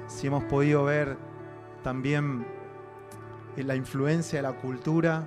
si 0.06 0.26
hemos 0.26 0.44
podido 0.44 0.84
ver 0.84 1.16
también 1.82 2.46
eh, 3.56 3.62
la 3.62 3.76
influencia 3.76 4.38
de 4.38 4.42
la 4.42 4.60
cultura, 4.60 5.26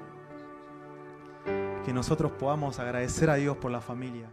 que 1.84 1.92
nosotros 1.92 2.34
podamos 2.34 2.78
agradecer 2.78 3.32
a 3.32 3.36
Dios 3.36 3.58
por 3.58 3.72
la 3.72 3.82
familia. 3.82 4.30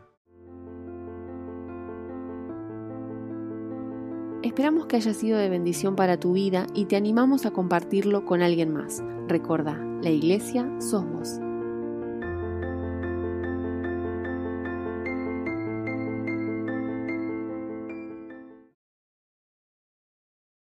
Esperamos 4.43 4.85
que 4.85 4.97
haya 4.97 5.15
sido 5.15 5.39
de 5.39 5.49
bendición 5.49 5.97
para 5.97 6.21
tu 6.21 6.35
vida 6.35 6.67
y 6.75 6.85
te 6.85 6.97
animamos 6.97 7.47
a 7.47 7.51
compartirlo 7.53 8.27
con 8.27 8.43
alguien 8.43 8.75
más. 8.75 9.03
Recuerda, 9.27 9.79
la 10.03 10.11
iglesia 10.11 10.71
sos 10.81 11.11
vos. 11.11 11.41